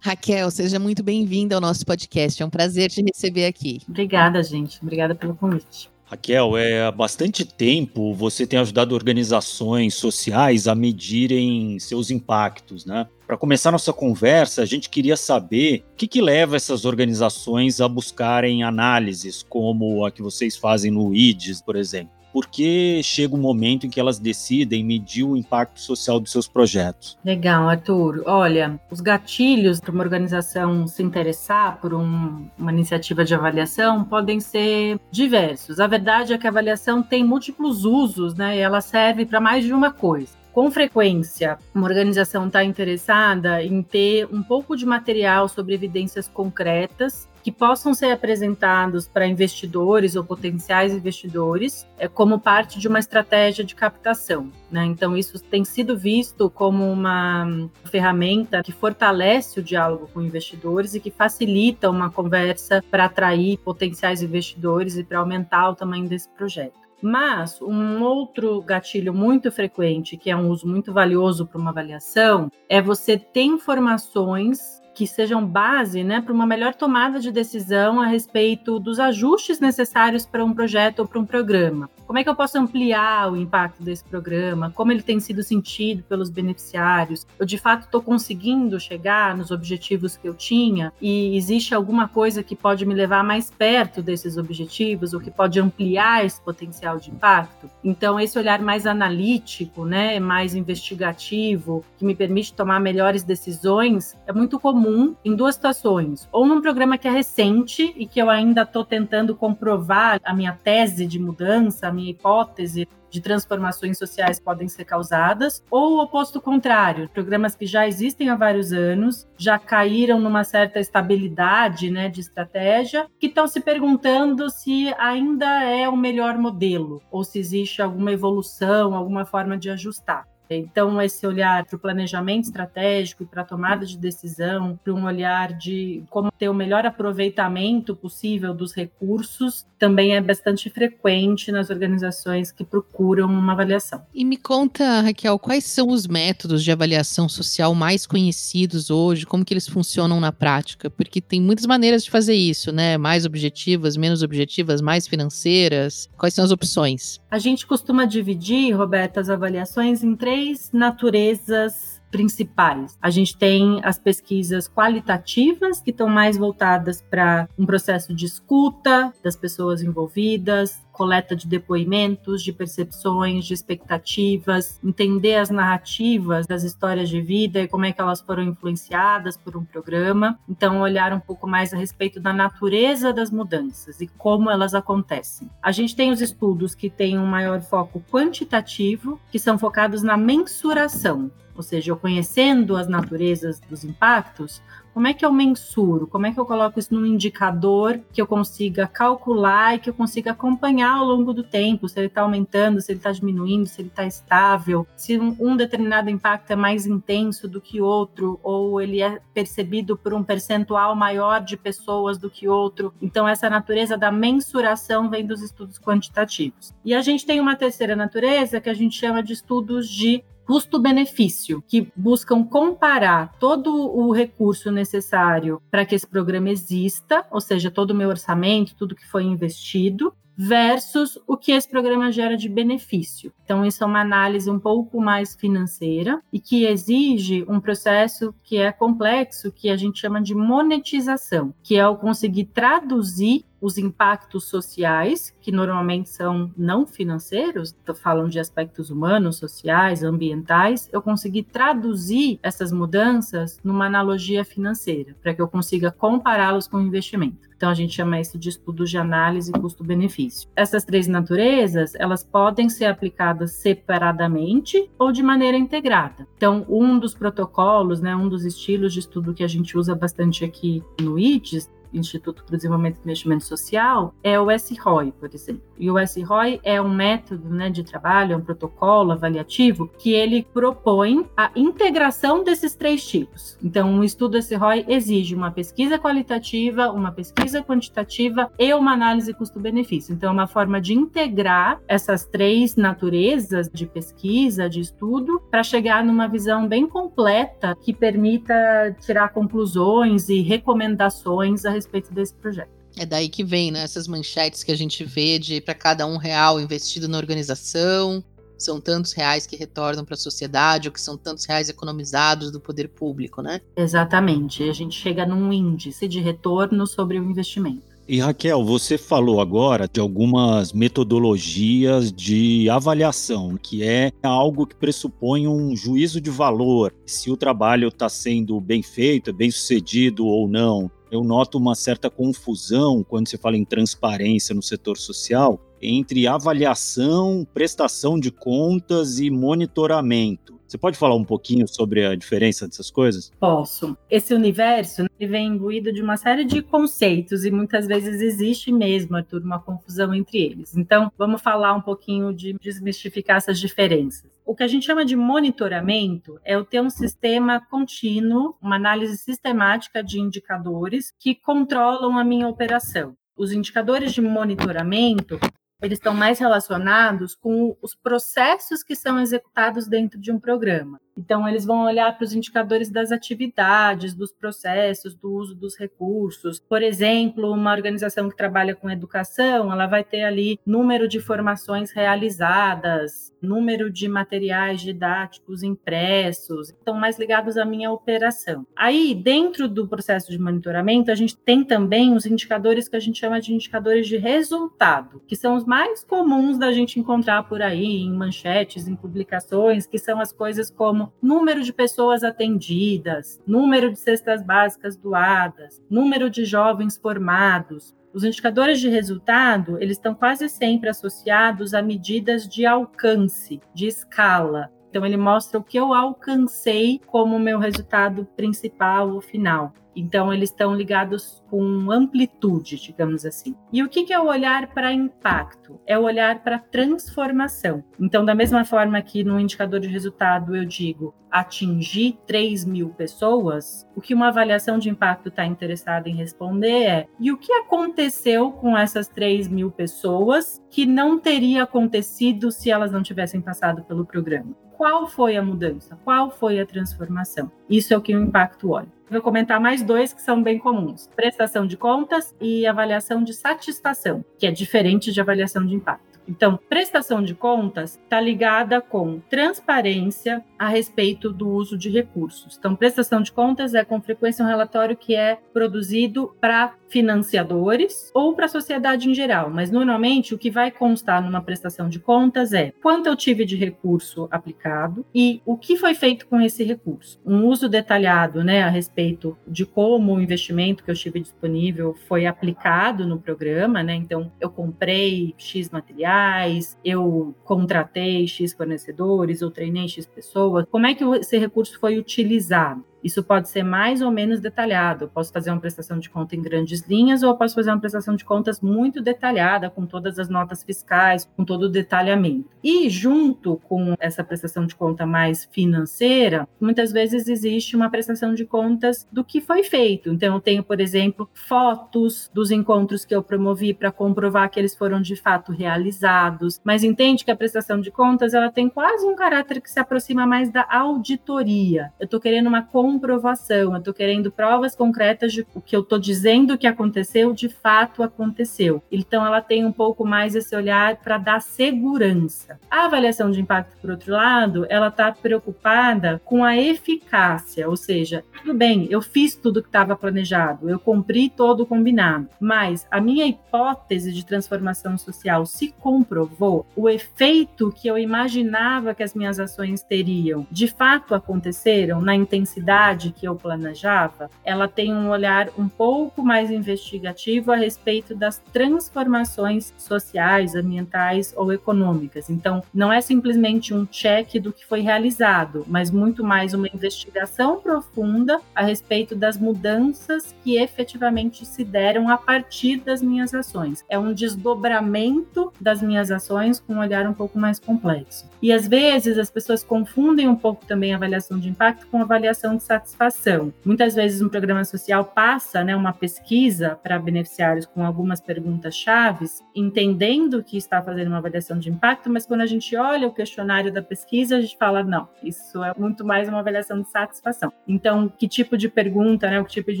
Raquel, 0.00 0.50
seja 0.50 0.78
muito 0.78 1.02
bem-vinda 1.02 1.54
ao 1.54 1.62
nosso 1.62 1.86
podcast. 1.86 2.42
É 2.42 2.44
um 2.44 2.50
prazer 2.50 2.90
te 2.90 3.02
receber 3.02 3.46
aqui. 3.46 3.80
Obrigada, 3.88 4.42
gente. 4.42 4.78
Obrigada 4.82 5.14
pelo 5.14 5.34
convite. 5.34 5.93
Raquel, 6.04 6.56
é, 6.56 6.86
há 6.86 6.90
bastante 6.90 7.44
tempo 7.44 8.14
você 8.14 8.46
tem 8.46 8.58
ajudado 8.58 8.94
organizações 8.94 9.94
sociais 9.94 10.68
a 10.68 10.74
medirem 10.74 11.78
seus 11.78 12.10
impactos, 12.10 12.84
né? 12.84 13.06
Para 13.26 13.38
começar 13.38 13.72
nossa 13.72 13.92
conversa, 13.92 14.62
a 14.62 14.66
gente 14.66 14.90
queria 14.90 15.16
saber 15.16 15.82
o 15.92 15.96
que, 15.96 16.06
que 16.06 16.20
leva 16.20 16.56
essas 16.56 16.84
organizações 16.84 17.80
a 17.80 17.88
buscarem 17.88 18.62
análises 18.62 19.42
como 19.42 20.04
a 20.04 20.10
que 20.10 20.22
vocês 20.22 20.56
fazem 20.56 20.90
no 20.90 21.14
IDES, 21.14 21.62
por 21.62 21.74
exemplo 21.74 22.23
porque 22.34 23.00
chega 23.04 23.36
um 23.36 23.40
momento 23.40 23.86
em 23.86 23.88
que 23.88 24.00
elas 24.00 24.18
decidem 24.18 24.82
medir 24.82 25.22
o 25.22 25.36
impacto 25.36 25.78
social 25.78 26.18
dos 26.18 26.32
seus 26.32 26.48
projetos. 26.48 27.16
Legal, 27.24 27.68
Arthur. 27.68 28.24
Olha, 28.26 28.80
os 28.90 29.00
gatilhos 29.00 29.78
para 29.78 29.92
uma 29.92 30.02
organização 30.02 30.84
se 30.88 31.00
interessar 31.00 31.78
por 31.80 31.94
um, 31.94 32.48
uma 32.58 32.72
iniciativa 32.72 33.24
de 33.24 33.36
avaliação 33.36 34.02
podem 34.02 34.40
ser 34.40 34.98
diversos. 35.12 35.78
A 35.78 35.86
verdade 35.86 36.32
é 36.32 36.38
que 36.38 36.48
a 36.48 36.50
avaliação 36.50 37.04
tem 37.04 37.22
múltiplos 37.22 37.84
usos, 37.84 38.34
né? 38.34 38.56
E 38.56 38.58
ela 38.58 38.80
serve 38.80 39.24
para 39.24 39.40
mais 39.40 39.64
de 39.64 39.72
uma 39.72 39.92
coisa 39.92 40.43
com 40.54 40.70
frequência, 40.70 41.58
uma 41.74 41.88
organização 41.88 42.46
está 42.46 42.62
interessada 42.62 43.60
em 43.60 43.82
ter 43.82 44.24
um 44.32 44.40
pouco 44.40 44.76
de 44.76 44.86
material 44.86 45.48
sobre 45.48 45.74
evidências 45.74 46.28
concretas 46.28 47.28
que 47.42 47.50
possam 47.50 47.92
ser 47.92 48.12
apresentados 48.12 49.08
para 49.08 49.26
investidores 49.26 50.14
ou 50.14 50.22
potenciais 50.22 50.92
investidores 50.92 51.84
é, 51.98 52.06
como 52.06 52.38
parte 52.38 52.78
de 52.78 52.86
uma 52.86 53.00
estratégia 53.00 53.64
de 53.64 53.74
captação. 53.74 54.48
Né? 54.70 54.84
Então, 54.84 55.16
isso 55.16 55.40
tem 55.40 55.64
sido 55.64 55.98
visto 55.98 56.48
como 56.48 56.88
uma 56.88 57.68
ferramenta 57.86 58.62
que 58.62 58.70
fortalece 58.70 59.58
o 59.58 59.62
diálogo 59.62 60.08
com 60.14 60.22
investidores 60.22 60.94
e 60.94 61.00
que 61.00 61.10
facilita 61.10 61.90
uma 61.90 62.10
conversa 62.10 62.82
para 62.92 63.06
atrair 63.06 63.58
potenciais 63.58 64.22
investidores 64.22 64.96
e 64.96 65.02
para 65.02 65.18
aumentar 65.18 65.68
o 65.68 65.74
tamanho 65.74 66.08
desse 66.08 66.28
projeto. 66.28 66.83
Mas 67.06 67.60
um 67.60 68.02
outro 68.02 68.62
gatilho 68.62 69.12
muito 69.12 69.52
frequente, 69.52 70.16
que 70.16 70.30
é 70.30 70.36
um 70.36 70.48
uso 70.48 70.66
muito 70.66 70.90
valioso 70.90 71.44
para 71.46 71.60
uma 71.60 71.68
avaliação, 71.70 72.50
é 72.66 72.80
você 72.80 73.18
ter 73.18 73.42
informações 73.42 74.80
que 74.94 75.06
sejam 75.06 75.46
base 75.46 76.02
né, 76.02 76.22
para 76.22 76.32
uma 76.32 76.46
melhor 76.46 76.74
tomada 76.74 77.20
de 77.20 77.30
decisão 77.30 78.00
a 78.00 78.06
respeito 78.06 78.78
dos 78.78 78.98
ajustes 78.98 79.60
necessários 79.60 80.24
para 80.24 80.42
um 80.42 80.54
projeto 80.54 81.00
ou 81.00 81.06
para 81.06 81.20
um 81.20 81.26
programa. 81.26 81.90
Como 82.06 82.18
é 82.18 82.24
que 82.24 82.28
eu 82.28 82.34
posso 82.34 82.58
ampliar 82.58 83.32
o 83.32 83.36
impacto 83.36 83.82
desse 83.82 84.04
programa? 84.04 84.70
Como 84.70 84.92
ele 84.92 85.02
tem 85.02 85.18
sido 85.18 85.42
sentido 85.42 86.02
pelos 86.02 86.28
beneficiários? 86.28 87.26
Eu 87.38 87.46
de 87.46 87.56
fato 87.56 87.84
estou 87.84 88.02
conseguindo 88.02 88.78
chegar 88.78 89.36
nos 89.36 89.50
objetivos 89.50 90.16
que 90.16 90.28
eu 90.28 90.34
tinha? 90.34 90.92
E 91.00 91.36
existe 91.36 91.74
alguma 91.74 92.06
coisa 92.06 92.42
que 92.42 92.54
pode 92.54 92.84
me 92.84 92.94
levar 92.94 93.24
mais 93.24 93.50
perto 93.50 94.02
desses 94.02 94.36
objetivos 94.36 95.14
ou 95.14 95.20
que 95.20 95.30
pode 95.30 95.58
ampliar 95.58 96.24
esse 96.24 96.40
potencial 96.40 96.98
de 96.98 97.10
impacto? 97.10 97.70
Então, 97.82 98.20
esse 98.20 98.38
olhar 98.38 98.60
mais 98.60 98.86
analítico, 98.86 99.86
né, 99.86 100.20
mais 100.20 100.54
investigativo, 100.54 101.84
que 101.96 102.04
me 102.04 102.14
permite 102.14 102.52
tomar 102.52 102.80
melhores 102.80 103.22
decisões, 103.22 104.14
é 104.26 104.32
muito 104.32 104.60
comum 104.60 105.14
em 105.24 105.34
duas 105.34 105.54
situações. 105.54 106.28
Ou 106.30 106.46
num 106.46 106.60
programa 106.60 106.98
que 106.98 107.08
é 107.08 107.10
recente 107.10 107.94
e 107.96 108.06
que 108.06 108.20
eu 108.20 108.28
ainda 108.28 108.62
estou 108.62 108.84
tentando 108.84 109.34
comprovar 109.34 110.20
a 110.22 110.34
minha 110.34 110.52
tese 110.52 111.06
de 111.06 111.18
mudança, 111.18 111.93
minha 111.94 112.10
hipótese 112.10 112.88
de 113.14 113.20
transformações 113.20 113.96
sociais 113.96 114.40
podem 114.40 114.66
ser 114.66 114.84
causadas, 114.84 115.62
ou 115.70 115.94
o 115.94 116.02
oposto 116.02 116.40
contrário, 116.40 117.08
programas 117.08 117.54
que 117.54 117.64
já 117.64 117.86
existem 117.86 118.28
há 118.28 118.34
vários 118.34 118.72
anos, 118.72 119.28
já 119.38 119.56
caíram 119.56 120.18
numa 120.18 120.42
certa 120.42 120.80
estabilidade 120.80 121.90
né, 121.90 122.08
de 122.08 122.20
estratégia, 122.20 123.06
que 123.20 123.28
estão 123.28 123.46
se 123.46 123.60
perguntando 123.60 124.50
se 124.50 124.92
ainda 124.98 125.62
é 125.62 125.88
o 125.88 125.96
melhor 125.96 126.36
modelo, 126.36 127.00
ou 127.08 127.22
se 127.22 127.38
existe 127.38 127.80
alguma 127.80 128.10
evolução, 128.10 128.96
alguma 128.96 129.24
forma 129.24 129.56
de 129.56 129.70
ajustar. 129.70 130.26
Então, 130.50 131.00
esse 131.00 131.26
olhar 131.26 131.64
para 131.64 131.76
o 131.76 131.78
planejamento 131.78 132.44
estratégico 132.44 133.24
para 133.24 133.42
a 133.42 133.44
tomada 133.46 133.86
de 133.86 133.96
decisão, 133.96 134.78
para 134.82 134.92
um 134.92 135.04
olhar 135.04 135.52
de 135.54 136.04
como 136.10 136.30
ter 136.30 136.48
o 136.48 136.54
melhor 136.54 136.84
aproveitamento 136.84 137.96
possível 137.96 138.52
dos 138.52 138.74
recursos, 138.74 139.66
também 139.84 140.16
é 140.16 140.20
bastante 140.20 140.70
frequente 140.70 141.52
nas 141.52 141.68
organizações 141.68 142.50
que 142.50 142.64
procuram 142.64 143.26
uma 143.26 143.52
avaliação. 143.52 144.00
E 144.14 144.24
me 144.24 144.38
conta, 144.38 145.02
Raquel, 145.02 145.38
quais 145.38 145.64
são 145.64 145.90
os 145.90 146.06
métodos 146.06 146.64
de 146.64 146.72
avaliação 146.72 147.28
social 147.28 147.74
mais 147.74 148.06
conhecidos 148.06 148.88
hoje? 148.88 149.26
Como 149.26 149.44
que 149.44 149.52
eles 149.52 149.68
funcionam 149.68 150.20
na 150.20 150.32
prática? 150.32 150.88
Porque 150.88 151.20
tem 151.20 151.38
muitas 151.38 151.66
maneiras 151.66 152.02
de 152.02 152.10
fazer 152.10 152.32
isso, 152.32 152.72
né? 152.72 152.96
Mais 152.96 153.26
objetivas, 153.26 153.94
menos 153.94 154.22
objetivas, 154.22 154.80
mais 154.80 155.06
financeiras. 155.06 156.08
Quais 156.16 156.32
são 156.32 156.46
as 156.46 156.50
opções? 156.50 157.20
A 157.30 157.38
gente 157.38 157.66
costuma 157.66 158.06
dividir, 158.06 158.74
Roberta, 158.74 159.20
as 159.20 159.28
avaliações 159.28 160.02
em 160.02 160.16
três 160.16 160.70
naturezas 160.72 161.93
principais. 162.14 162.96
A 163.02 163.10
gente 163.10 163.36
tem 163.36 163.80
as 163.82 163.98
pesquisas 163.98 164.68
qualitativas, 164.68 165.80
que 165.80 165.90
estão 165.90 166.08
mais 166.08 166.38
voltadas 166.38 167.02
para 167.02 167.48
um 167.58 167.66
processo 167.66 168.14
de 168.14 168.24
escuta 168.24 169.12
das 169.20 169.34
pessoas 169.34 169.82
envolvidas, 169.82 170.78
coleta 170.94 171.34
de 171.34 171.46
depoimentos, 171.48 172.42
de 172.42 172.52
percepções, 172.52 173.44
de 173.44 173.52
expectativas, 173.52 174.80
entender 174.82 175.34
as 175.34 175.50
narrativas 175.50 176.46
das 176.46 176.62
histórias 176.62 177.08
de 177.08 177.20
vida 177.20 177.60
e 177.60 177.68
como 177.68 177.84
é 177.84 177.92
que 177.92 178.00
elas 178.00 178.20
foram 178.20 178.44
influenciadas 178.44 179.36
por 179.36 179.56
um 179.56 179.64
programa. 179.64 180.38
Então, 180.48 180.80
olhar 180.80 181.12
um 181.12 181.18
pouco 181.18 181.46
mais 181.48 181.74
a 181.74 181.76
respeito 181.76 182.20
da 182.20 182.32
natureza 182.32 183.12
das 183.12 183.30
mudanças 183.30 184.00
e 184.00 184.06
como 184.06 184.48
elas 184.48 184.72
acontecem. 184.72 185.50
A 185.60 185.72
gente 185.72 185.96
tem 185.96 186.12
os 186.12 186.20
estudos 186.20 186.74
que 186.74 186.88
têm 186.88 187.18
um 187.18 187.26
maior 187.26 187.60
foco 187.60 188.02
quantitativo, 188.10 189.20
que 189.32 189.38
são 189.38 189.58
focados 189.58 190.02
na 190.02 190.16
mensuração, 190.16 191.30
ou 191.56 191.62
seja, 191.62 191.90
eu 191.92 191.96
conhecendo 191.96 192.76
as 192.76 192.88
naturezas 192.88 193.60
dos 193.60 193.84
impactos, 193.84 194.60
como 194.94 195.08
é 195.08 195.12
que 195.12 195.26
eu 195.26 195.32
mensuro? 195.32 196.06
Como 196.06 196.24
é 196.24 196.32
que 196.32 196.38
eu 196.38 196.46
coloco 196.46 196.78
isso 196.78 196.94
num 196.94 197.04
indicador 197.04 198.00
que 198.12 198.22
eu 198.22 198.26
consiga 198.28 198.86
calcular 198.86 199.74
e 199.74 199.80
que 199.80 199.90
eu 199.90 199.94
consiga 199.94 200.30
acompanhar 200.30 200.98
ao 200.98 201.04
longo 201.04 201.34
do 201.34 201.42
tempo? 201.42 201.88
Se 201.88 201.98
ele 201.98 202.06
está 202.06 202.22
aumentando, 202.22 202.80
se 202.80 202.92
ele 202.92 203.00
está 203.00 203.10
diminuindo, 203.10 203.66
se 203.66 203.80
ele 203.80 203.88
está 203.88 204.06
estável, 204.06 204.86
se 204.94 205.18
um, 205.18 205.56
determinado 205.56 206.08
impacto 206.08 206.52
é 206.52 206.56
mais 206.56 206.86
intenso 206.86 207.48
do 207.48 207.60
que 207.60 207.80
outro, 207.80 208.38
ou 208.40 208.80
ele 208.80 209.02
é 209.02 209.20
percebido 209.34 209.96
por 209.96 210.14
um 210.14 210.22
percentual 210.22 210.94
maior 210.94 211.40
de 211.40 211.56
pessoas 211.56 212.16
do 212.16 212.30
que 212.30 212.48
outro. 212.48 212.94
Então, 213.02 213.26
essa 213.26 213.50
natureza 213.50 213.98
da 213.98 214.12
mensuração 214.12 215.10
vem 215.10 215.26
dos 215.26 215.42
estudos 215.42 215.76
quantitativos. 215.76 216.72
E 216.84 216.94
a 216.94 217.00
gente 217.00 217.26
tem 217.26 217.40
uma 217.40 217.56
terceira 217.56 217.96
natureza 217.96 218.60
que 218.60 218.70
a 218.70 218.74
gente 218.74 218.96
chama 218.96 219.24
de 219.24 219.32
estudos 219.32 219.88
de 219.88 220.22
custo-benefício, 220.46 221.62
que 221.66 221.90
buscam 221.96 222.44
comparar 222.44 223.32
todo 223.38 223.74
o 223.74 224.12
recurso 224.12 224.70
necessário 224.70 225.60
para 225.70 225.84
que 225.84 225.94
esse 225.94 226.06
programa 226.06 226.50
exista, 226.50 227.26
ou 227.30 227.40
seja, 227.40 227.70
todo 227.70 227.90
o 227.90 227.94
meu 227.94 228.08
orçamento, 228.08 228.74
tudo 228.76 228.94
que 228.94 229.06
foi 229.06 229.24
investido, 229.24 230.12
versus 230.36 231.18
o 231.26 231.36
que 231.36 231.52
esse 231.52 231.68
programa 231.68 232.10
gera 232.10 232.36
de 232.36 232.48
benefício. 232.48 233.32
Então, 233.44 233.64
isso 233.64 233.82
é 233.84 233.86
uma 233.86 234.00
análise 234.00 234.50
um 234.50 234.58
pouco 234.58 235.00
mais 235.00 235.34
financeira 235.34 236.20
e 236.32 236.40
que 236.40 236.64
exige 236.64 237.44
um 237.48 237.60
processo 237.60 238.34
que 238.42 238.56
é 238.56 238.72
complexo, 238.72 239.52
que 239.52 239.70
a 239.70 239.76
gente 239.76 240.00
chama 240.00 240.20
de 240.20 240.34
monetização, 240.34 241.54
que 241.62 241.76
é 241.76 241.86
o 241.86 241.96
conseguir 241.96 242.46
traduzir 242.46 243.44
os 243.64 243.78
impactos 243.78 244.44
sociais, 244.44 245.34
que 245.40 245.50
normalmente 245.50 246.10
são 246.10 246.52
não 246.54 246.86
financeiros, 246.86 247.74
falam 247.94 248.28
de 248.28 248.38
aspectos 248.38 248.90
humanos, 248.90 249.38
sociais, 249.38 250.02
ambientais, 250.02 250.90
eu 250.92 251.00
consegui 251.00 251.42
traduzir 251.42 252.38
essas 252.42 252.70
mudanças 252.70 253.58
numa 253.64 253.86
analogia 253.86 254.44
financeira, 254.44 255.16
para 255.22 255.32
que 255.32 255.40
eu 255.40 255.48
consiga 255.48 255.90
compará-los 255.90 256.68
com 256.68 256.76
o 256.76 256.82
investimento. 256.82 257.48
Então 257.56 257.70
a 257.70 257.74
gente 257.74 257.94
chama 257.94 258.20
isso 258.20 258.38
de 258.38 258.50
estudo 258.50 258.84
de 258.84 258.98
análise 258.98 259.50
custo-benefício. 259.50 260.46
Essas 260.54 260.84
três 260.84 261.08
naturezas, 261.08 261.94
elas 261.94 262.22
podem 262.22 262.68
ser 262.68 262.84
aplicadas 262.84 263.52
separadamente 263.52 264.90
ou 264.98 265.10
de 265.10 265.22
maneira 265.22 265.56
integrada. 265.56 266.28
Então, 266.36 266.66
um 266.68 266.98
dos 266.98 267.14
protocolos, 267.14 268.02
né, 268.02 268.14
um 268.14 268.28
dos 268.28 268.44
estilos 268.44 268.92
de 268.92 268.98
estudo 268.98 269.32
que 269.32 269.42
a 269.42 269.48
gente 269.48 269.78
usa 269.78 269.94
bastante 269.94 270.44
aqui 270.44 270.82
no 271.00 271.18
ITES 271.18 271.70
Instituto 271.98 272.44
para 272.44 272.54
o 272.54 272.56
Desenvolvimento 272.56 272.98
e 272.98 273.04
Investimento 273.04 273.44
Social, 273.44 274.14
é 274.22 274.38
o 274.38 274.50
SROI, 274.50 275.12
por 275.12 275.32
exemplo. 275.34 275.62
E 275.78 275.90
o 275.90 275.98
SROI 275.98 276.60
é 276.62 276.80
um 276.80 276.88
método 276.88 277.48
né, 277.48 277.70
de 277.70 277.82
trabalho, 277.82 278.34
é 278.34 278.36
um 278.36 278.40
protocolo 278.40 279.12
avaliativo 279.12 279.88
que 279.98 280.12
ele 280.12 280.46
propõe 280.52 281.26
a 281.36 281.50
integração 281.56 282.44
desses 282.44 282.74
três 282.74 283.06
tipos. 283.06 283.58
Então, 283.62 283.88
um 283.90 284.04
estudo 284.04 284.38
SROI 284.38 284.84
exige 284.88 285.34
uma 285.34 285.50
pesquisa 285.50 285.98
qualitativa, 285.98 286.90
uma 286.90 287.12
pesquisa 287.12 287.62
quantitativa 287.62 288.50
e 288.58 288.72
uma 288.74 288.92
análise 288.92 289.32
custo-benefício. 289.32 290.14
Então, 290.14 290.30
é 290.30 290.32
uma 290.32 290.46
forma 290.46 290.80
de 290.80 290.94
integrar 290.94 291.80
essas 291.88 292.24
três 292.24 292.76
naturezas 292.76 293.68
de 293.72 293.86
pesquisa, 293.86 294.68
de 294.68 294.80
estudo, 294.80 295.40
para 295.50 295.62
chegar 295.62 296.04
numa 296.04 296.28
visão 296.28 296.68
bem 296.68 296.86
completa 296.86 297.76
que 297.80 297.92
permita 297.92 298.54
tirar 299.00 299.30
conclusões 299.30 300.28
e 300.28 300.40
recomendações 300.40 301.64
a 301.64 301.70
respeito 301.70 301.83
desse 302.12 302.34
projeto. 302.34 302.70
É 302.96 303.04
daí 303.04 303.28
que 303.28 303.42
vem, 303.42 303.70
né? 303.70 303.82
Essas 303.82 304.06
manchetes 304.06 304.62
que 304.62 304.70
a 304.70 304.76
gente 304.76 305.04
vê 305.04 305.38
de 305.38 305.60
para 305.60 305.74
cada 305.74 306.06
um 306.06 306.16
real 306.16 306.60
investido 306.60 307.08
na 307.08 307.18
organização, 307.18 308.22
são 308.56 308.80
tantos 308.80 309.12
reais 309.12 309.46
que 309.46 309.56
retornam 309.56 310.04
para 310.04 310.14
a 310.14 310.18
sociedade, 310.18 310.88
ou 310.88 310.92
que 310.92 311.00
são 311.00 311.16
tantos 311.16 311.44
reais 311.44 311.68
economizados 311.68 312.50
do 312.50 312.60
poder 312.60 312.88
público, 312.88 313.42
né? 313.42 313.60
Exatamente. 313.76 314.62
A 314.62 314.72
gente 314.72 314.98
chega 314.98 315.26
num 315.26 315.52
índice 315.52 316.06
de 316.06 316.20
retorno 316.20 316.86
sobre 316.86 317.18
o 317.18 317.24
investimento. 317.24 317.94
E 318.06 318.20
Raquel, 318.20 318.62
você 318.62 318.98
falou 318.98 319.40
agora 319.40 319.88
de 319.90 319.98
algumas 319.98 320.74
metodologias 320.74 322.12
de 322.12 322.68
avaliação, 322.68 323.56
que 323.56 323.82
é 323.82 324.12
algo 324.22 324.66
que 324.66 324.76
pressupõe 324.76 325.48
um 325.48 325.74
juízo 325.74 326.20
de 326.20 326.28
valor, 326.28 326.94
se 327.06 327.30
o 327.30 327.36
trabalho 327.36 327.88
está 327.88 328.10
sendo 328.10 328.60
bem 328.60 328.82
feito, 328.82 329.30
é 329.30 329.32
bem 329.32 329.50
sucedido 329.50 330.26
ou 330.26 330.46
não 330.46 330.90
eu 331.14 331.22
noto 331.22 331.58
uma 331.58 331.74
certa 331.74 332.10
confusão 332.10 333.04
quando 333.04 333.28
se 333.28 333.38
fala 333.38 333.56
em 333.56 333.64
transparência 333.64 334.54
no 334.54 334.62
setor 334.62 334.96
social 334.98 335.60
entre 335.80 336.26
avaliação, 336.26 337.46
prestação 337.52 338.18
de 338.18 338.30
contas 338.30 339.18
e 339.18 339.30
monitoramento. 339.30 340.54
Você 340.66 340.78
pode 340.78 340.98
falar 340.98 341.14
um 341.14 341.24
pouquinho 341.24 341.68
sobre 341.68 342.04
a 342.04 342.16
diferença 342.16 342.66
dessas 342.66 342.90
coisas? 342.90 343.30
Posso. 343.38 343.96
Esse 344.10 344.34
universo 344.34 345.04
vem 345.20 345.48
imbuído 345.48 345.92
de 345.92 346.02
uma 346.02 346.16
série 346.16 346.44
de 346.44 346.62
conceitos 346.62 347.44
e 347.44 347.50
muitas 347.50 347.86
vezes 347.86 348.20
existe 348.20 348.72
mesmo, 348.72 349.16
Arthur, 349.16 349.42
uma 349.42 349.60
confusão 349.60 350.12
entre 350.12 350.38
eles. 350.38 350.76
Então, 350.76 351.12
vamos 351.16 351.42
falar 351.42 351.74
um 351.74 351.80
pouquinho 351.80 352.32
de 352.32 352.54
desmistificar 352.54 353.36
essas 353.36 353.60
diferenças. 353.60 354.33
O 354.46 354.54
que 354.54 354.62
a 354.62 354.68
gente 354.68 354.84
chama 354.84 355.06
de 355.06 355.16
monitoramento 355.16 356.38
é 356.44 356.56
o 356.58 356.64
ter 356.64 356.80
um 356.80 356.90
sistema 356.90 357.60
contínuo, 357.70 358.54
uma 358.60 358.76
análise 358.76 359.16
sistemática 359.16 360.02
de 360.02 360.20
indicadores 360.20 361.10
que 361.18 361.34
controlam 361.34 362.18
a 362.18 362.24
minha 362.24 362.46
operação. 362.46 363.16
Os 363.34 363.52
indicadores 363.52 364.12
de 364.12 364.20
monitoramento 364.20 365.40
eles 365.82 365.98
estão 365.98 366.14
mais 366.14 366.38
relacionados 366.38 367.34
com 367.34 367.76
os 367.82 367.94
processos 367.94 368.82
que 368.82 368.94
são 368.94 369.20
executados 369.20 369.86
dentro 369.86 370.18
de 370.18 370.32
um 370.32 370.38
programa. 370.38 371.00
Então, 371.16 371.48
eles 371.48 371.64
vão 371.64 371.84
olhar 371.84 372.16
para 372.16 372.24
os 372.24 372.32
indicadores 372.32 372.90
das 372.90 373.12
atividades, 373.12 374.14
dos 374.14 374.32
processos, 374.32 375.14
do 375.14 375.32
uso 375.32 375.54
dos 375.54 375.76
recursos. 375.76 376.60
Por 376.60 376.82
exemplo, 376.82 377.52
uma 377.52 377.72
organização 377.72 378.28
que 378.28 378.36
trabalha 378.36 378.74
com 378.74 378.90
educação, 378.90 379.72
ela 379.72 379.86
vai 379.86 380.04
ter 380.04 380.22
ali 380.22 380.58
número 380.66 381.08
de 381.08 381.20
formações 381.20 381.92
realizadas, 381.92 383.32
número 383.40 383.90
de 383.90 384.08
materiais 384.08 384.80
didáticos 384.80 385.62
impressos, 385.62 386.70
estão 386.70 386.94
mais 386.94 387.18
ligados 387.18 387.56
à 387.56 387.64
minha 387.64 387.92
operação. 387.92 388.66
Aí, 388.74 389.14
dentro 389.14 389.68
do 389.68 389.86
processo 389.86 390.30
de 390.30 390.38
monitoramento, 390.38 391.10
a 391.10 391.14
gente 391.14 391.36
tem 391.36 391.62
também 391.62 392.14
os 392.14 392.26
indicadores 392.26 392.88
que 392.88 392.96
a 392.96 393.00
gente 393.00 393.20
chama 393.20 393.40
de 393.40 393.54
indicadores 393.54 394.06
de 394.06 394.16
resultado, 394.16 395.22
que 395.26 395.36
são 395.36 395.54
os 395.54 395.64
mais 395.64 396.02
comuns 396.02 396.58
da 396.58 396.72
gente 396.72 396.98
encontrar 396.98 397.44
por 397.44 397.62
aí 397.62 398.02
em 398.02 398.12
manchetes, 398.12 398.88
em 398.88 398.96
publicações, 398.96 399.86
que 399.86 399.98
são 399.98 400.20
as 400.20 400.32
coisas 400.32 400.70
como 400.70 401.03
número 401.22 401.62
de 401.62 401.72
pessoas 401.72 402.22
atendidas, 402.22 403.40
número 403.46 403.90
de 403.90 403.98
cestas 403.98 404.42
básicas 404.42 404.96
doadas, 404.96 405.82
número 405.88 406.30
de 406.30 406.44
jovens 406.44 406.96
formados. 406.96 407.94
Os 408.12 408.22
indicadores 408.22 408.80
de 408.80 408.88
resultado, 408.88 409.76
eles 409.80 409.96
estão 409.96 410.14
quase 410.14 410.48
sempre 410.48 410.88
associados 410.88 411.74
a 411.74 411.82
medidas 411.82 412.48
de 412.48 412.64
alcance, 412.64 413.60
de 413.74 413.86
escala. 413.86 414.70
Então 414.88 415.04
ele 415.04 415.16
mostra 415.16 415.58
o 415.58 415.64
que 415.64 415.76
eu 415.76 415.92
alcancei 415.92 417.00
como 417.06 417.38
meu 417.38 417.58
resultado 417.58 418.24
principal 418.36 419.10
ou 419.10 419.20
final. 419.20 419.72
Então, 419.96 420.32
eles 420.32 420.50
estão 420.50 420.74
ligados 420.74 421.42
com 421.50 421.90
amplitude, 421.90 422.80
digamos 422.80 423.24
assim. 423.24 423.54
E 423.72 423.82
o 423.82 423.88
que 423.88 424.12
é 424.12 424.18
o 424.18 424.26
olhar 424.26 424.68
para 424.74 424.92
impacto? 424.92 425.80
É 425.86 425.98
o 425.98 426.02
olhar 426.02 426.42
para 426.42 426.58
transformação. 426.58 427.84
Então, 427.98 428.24
da 428.24 428.34
mesma 428.34 428.64
forma 428.64 429.00
que 429.02 429.22
no 429.24 429.38
indicador 429.38 429.80
de 429.80 429.88
resultado 429.88 430.56
eu 430.56 430.64
digo 430.64 431.14
atingir 431.30 432.16
3 432.26 432.64
mil 432.64 432.90
pessoas, 432.90 433.84
o 433.96 434.00
que 434.00 434.14
uma 434.14 434.28
avaliação 434.28 434.78
de 434.78 434.88
impacto 434.88 435.28
está 435.28 435.44
interessada 435.44 436.08
em 436.08 436.14
responder 436.14 436.84
é: 436.84 437.06
e 437.18 437.32
o 437.32 437.36
que 437.36 437.52
aconteceu 437.52 438.52
com 438.52 438.78
essas 438.78 439.08
3 439.08 439.48
mil 439.48 439.70
pessoas 439.70 440.62
que 440.70 440.86
não 440.86 441.18
teria 441.18 441.64
acontecido 441.64 442.52
se 442.52 442.70
elas 442.70 442.92
não 442.92 443.02
tivessem 443.02 443.40
passado 443.40 443.82
pelo 443.82 444.06
programa? 444.06 444.54
Qual 444.76 445.06
foi 445.06 445.36
a 445.36 445.42
mudança? 445.42 445.98
Qual 446.04 446.30
foi 446.30 446.60
a 446.60 446.66
transformação? 446.66 447.50
Isso 447.68 447.94
é 447.94 447.96
o 447.96 448.02
que 448.02 448.14
o 448.14 448.20
impacto 448.20 448.70
olha. 448.70 448.92
Vou 449.10 449.20
comentar 449.20 449.60
mais 449.60 449.82
dois 449.82 450.12
que 450.12 450.22
são 450.22 450.42
bem 450.42 450.58
comuns: 450.58 451.08
prestação 451.14 451.66
de 451.66 451.76
contas 451.76 452.34
e 452.40 452.66
avaliação 452.66 453.22
de 453.22 453.34
satisfação, 453.34 454.24
que 454.38 454.46
é 454.46 454.50
diferente 454.50 455.12
de 455.12 455.20
avaliação 455.20 455.64
de 455.64 455.74
impacto. 455.74 456.13
Então, 456.28 456.58
prestação 456.68 457.22
de 457.22 457.34
contas 457.34 458.00
está 458.02 458.20
ligada 458.20 458.80
com 458.80 459.20
transparência 459.28 460.44
a 460.58 460.68
respeito 460.68 461.32
do 461.32 461.48
uso 461.48 461.76
de 461.76 461.90
recursos. 461.90 462.56
Então, 462.58 462.74
prestação 462.74 463.20
de 463.20 463.32
contas 463.32 463.74
é 463.74 463.84
com 463.84 464.00
frequência 464.00 464.44
um 464.44 464.48
relatório 464.48 464.96
que 464.96 465.14
é 465.14 465.38
produzido 465.52 466.34
para 466.40 466.74
financiadores 466.88 468.10
ou 468.14 468.34
para 468.34 468.46
a 468.46 468.48
sociedade 468.48 469.10
em 469.10 469.14
geral, 469.14 469.50
mas 469.50 469.70
normalmente 469.70 470.32
o 470.34 470.38
que 470.38 470.50
vai 470.50 470.70
constar 470.70 471.22
numa 471.22 471.42
prestação 471.42 471.88
de 471.88 471.98
contas 471.98 472.52
é 472.52 472.72
quanto 472.82 473.08
eu 473.08 473.16
tive 473.16 473.44
de 473.44 473.56
recurso 473.56 474.28
aplicado 474.30 475.04
e 475.12 475.42
o 475.44 475.56
que 475.56 475.76
foi 475.76 475.94
feito 475.94 476.26
com 476.26 476.40
esse 476.40 476.62
recurso. 476.62 477.20
Um 477.26 477.46
uso 477.46 477.68
detalhado, 477.68 478.44
né, 478.44 478.62
a 478.62 478.68
respeito 478.68 479.36
de 479.46 479.66
como 479.66 480.14
o 480.14 480.20
investimento 480.20 480.84
que 480.84 480.90
eu 480.90 480.94
tive 480.94 481.20
disponível 481.20 481.96
foi 482.06 482.26
aplicado 482.26 483.06
no 483.06 483.18
programa, 483.18 483.82
né? 483.82 483.94
Então, 483.94 484.30
eu 484.40 484.50
comprei 484.50 485.34
X 485.36 485.70
material 485.70 486.13
materiais, 486.14 486.78
eu 486.84 487.34
contratei 487.44 488.26
X 488.26 488.52
fornecedores, 488.52 489.40
eu 489.40 489.50
treinei 489.50 489.88
X 489.88 490.06
pessoas. 490.06 490.66
Como 490.70 490.86
é 490.86 490.94
que 490.94 491.04
esse 491.04 491.36
recurso 491.38 491.78
foi 491.78 491.98
utilizado? 491.98 492.84
Isso 493.04 493.22
pode 493.22 493.50
ser 493.50 493.62
mais 493.62 494.00
ou 494.00 494.10
menos 494.10 494.40
detalhado. 494.40 495.04
Eu 495.04 495.08
posso 495.08 495.30
fazer 495.30 495.50
uma 495.50 495.60
prestação 495.60 495.98
de 495.98 496.08
conta 496.08 496.34
em 496.34 496.40
grandes 496.40 496.80
linhas 496.88 497.22
ou 497.22 497.28
eu 497.30 497.36
posso 497.36 497.54
fazer 497.54 497.70
uma 497.70 497.78
prestação 497.78 498.16
de 498.16 498.24
contas 498.24 498.62
muito 498.62 499.02
detalhada, 499.02 499.68
com 499.68 499.84
todas 499.84 500.18
as 500.18 500.30
notas 500.30 500.64
fiscais, 500.64 501.28
com 501.36 501.44
todo 501.44 501.64
o 501.64 501.68
detalhamento. 501.68 502.48
E 502.62 502.88
junto 502.88 503.60
com 503.68 503.94
essa 504.00 504.24
prestação 504.24 504.64
de 504.64 504.74
conta 504.74 505.04
mais 505.04 505.44
financeira, 505.52 506.48
muitas 506.58 506.92
vezes 506.92 507.28
existe 507.28 507.76
uma 507.76 507.90
prestação 507.90 508.32
de 508.32 508.46
contas 508.46 509.06
do 509.12 509.22
que 509.22 509.40
foi 509.40 509.62
feito. 509.62 510.08
Então, 510.08 510.34
eu 510.34 510.40
tenho, 510.40 510.64
por 510.64 510.80
exemplo, 510.80 511.28
fotos 511.34 512.30
dos 512.32 512.50
encontros 512.50 513.04
que 513.04 513.14
eu 513.14 513.22
promovi 513.22 513.74
para 513.74 513.92
comprovar 513.92 514.50
que 514.50 514.58
eles 514.58 514.74
foram 514.74 515.02
de 515.02 515.14
fato 515.14 515.52
realizados. 515.52 516.58
Mas 516.64 516.82
entende 516.82 517.24
que 517.24 517.30
a 517.30 517.36
prestação 517.36 517.80
de 517.80 517.90
contas 517.90 518.32
ela 518.32 518.50
tem 518.50 518.70
quase 518.70 519.04
um 519.04 519.14
caráter 519.14 519.60
que 519.60 519.70
se 519.70 519.78
aproxima 519.78 520.26
mais 520.26 520.50
da 520.50 520.66
auditoria. 520.70 521.92
Eu 522.00 522.06
estou 522.06 522.20
querendo 522.20 522.46
uma 522.46 522.62
comprovação, 522.94 523.72
eu 523.72 523.78
estou 523.78 523.92
querendo 523.92 524.30
provas 524.30 524.76
concretas 524.76 525.32
de 525.32 525.44
o 525.52 525.60
que 525.60 525.74
eu 525.74 525.80
estou 525.80 525.98
dizendo 525.98 526.56
que 526.56 526.66
aconteceu, 526.66 527.32
de 527.32 527.48
fato 527.48 528.02
aconteceu. 528.02 528.82
Então, 528.90 529.26
ela 529.26 529.40
tem 529.40 529.64
um 529.64 529.72
pouco 529.72 530.06
mais 530.06 530.36
esse 530.36 530.54
olhar 530.54 530.96
para 530.96 531.18
dar 531.18 531.42
segurança. 531.42 532.58
A 532.70 532.84
avaliação 532.84 533.30
de 533.30 533.40
impacto, 533.40 533.76
por 533.80 533.90
outro 533.90 534.12
lado, 534.12 534.64
ela 534.68 534.88
está 534.88 535.10
preocupada 535.10 536.20
com 536.24 536.44
a 536.44 536.56
eficácia, 536.56 537.68
ou 537.68 537.76
seja, 537.76 538.22
tudo 538.38 538.54
bem, 538.54 538.86
eu 538.90 539.02
fiz 539.02 539.34
tudo 539.34 539.62
que 539.62 539.68
estava 539.68 539.96
planejado, 539.96 540.70
eu 540.70 540.78
cumpri 540.78 541.28
todo 541.28 541.62
o 541.62 541.66
combinado, 541.66 542.28
mas 542.38 542.86
a 542.90 543.00
minha 543.00 543.26
hipótese 543.26 544.12
de 544.12 544.24
transformação 544.24 544.96
social 544.96 545.44
se 545.46 545.74
comprovou, 545.80 546.64
o 546.76 546.88
efeito 546.88 547.72
que 547.72 547.88
eu 547.88 547.98
imaginava 547.98 548.94
que 548.94 549.02
as 549.02 549.14
minhas 549.14 549.40
ações 549.40 549.82
teriam, 549.82 550.46
de 550.50 550.68
fato 550.68 551.14
aconteceram 551.14 552.00
na 552.00 552.14
intensidade 552.14 552.83
que 552.92 553.26
eu 553.26 553.34
planejava, 553.34 554.30
ela 554.44 554.68
tem 554.68 554.92
um 554.92 555.08
olhar 555.08 555.48
um 555.58 555.68
pouco 555.68 556.22
mais 556.22 556.50
investigativo 556.50 557.50
a 557.50 557.56
respeito 557.56 558.14
das 558.14 558.38
transformações 558.52 559.72
sociais, 559.78 560.54
ambientais 560.54 561.32
ou 561.36 561.52
econômicas. 561.52 562.28
Então, 562.28 562.62
não 562.74 562.92
é 562.92 563.00
simplesmente 563.00 563.72
um 563.72 563.86
check 563.86 564.38
do 564.38 564.52
que 564.52 564.66
foi 564.66 564.80
realizado, 564.80 565.64
mas 565.66 565.90
muito 565.90 566.22
mais 566.22 566.52
uma 566.52 566.68
investigação 566.68 567.60
profunda 567.60 568.40
a 568.54 568.62
respeito 568.62 569.14
das 569.16 569.38
mudanças 569.38 570.34
que 570.42 570.56
efetivamente 570.56 571.46
se 571.46 571.64
deram 571.64 572.08
a 572.08 572.18
partir 572.18 572.78
das 572.78 573.00
minhas 573.00 573.32
ações. 573.32 573.84
É 573.88 573.98
um 573.98 574.12
desdobramento 574.12 575.52
das 575.60 575.80
minhas 575.80 576.10
ações 576.10 576.60
com 576.60 576.74
um 576.74 576.78
olhar 576.80 577.06
um 577.06 577.14
pouco 577.14 577.38
mais 577.38 577.58
complexo. 577.58 578.28
E 578.42 578.52
às 578.52 578.68
vezes 578.68 579.16
as 579.18 579.30
pessoas 579.30 579.64
confundem 579.64 580.28
um 580.28 580.36
pouco 580.36 580.66
também 580.66 580.92
a 580.92 580.96
avaliação 580.96 581.38
de 581.38 581.48
impacto 581.48 581.86
com 581.86 581.98
a 581.98 582.02
avaliação 582.02 582.56
de 582.56 582.62
satisfação. 582.74 583.52
Muitas 583.64 583.94
vezes 583.94 584.20
um 584.20 584.28
programa 584.28 584.64
social 584.64 585.04
passa 585.04 585.62
né, 585.62 585.74
uma 585.76 585.92
pesquisa 585.92 586.78
para 586.82 586.98
beneficiários 586.98 587.66
com 587.66 587.84
algumas 587.84 588.20
perguntas 588.20 588.76
chaves, 588.76 589.42
entendendo 589.54 590.42
que 590.42 590.56
está 590.56 590.82
fazendo 590.82 591.08
uma 591.08 591.18
avaliação 591.18 591.58
de 591.58 591.70
impacto, 591.70 592.10
mas 592.10 592.26
quando 592.26 592.40
a 592.40 592.46
gente 592.46 592.76
olha 592.76 593.06
o 593.06 593.14
questionário 593.14 593.72
da 593.72 593.82
pesquisa, 593.82 594.36
a 594.36 594.40
gente 594.40 594.56
fala, 594.56 594.82
não, 594.82 595.08
isso 595.22 595.62
é 595.62 595.72
muito 595.76 596.04
mais 596.04 596.28
uma 596.28 596.40
avaliação 596.40 596.80
de 596.80 596.88
satisfação. 596.88 597.52
Então, 597.66 598.08
que 598.08 598.28
tipo 598.28 598.56
de 598.56 598.68
pergunta, 598.68 599.30
né, 599.30 599.42
que 599.44 599.50
tipo 599.50 599.72
de 599.72 599.80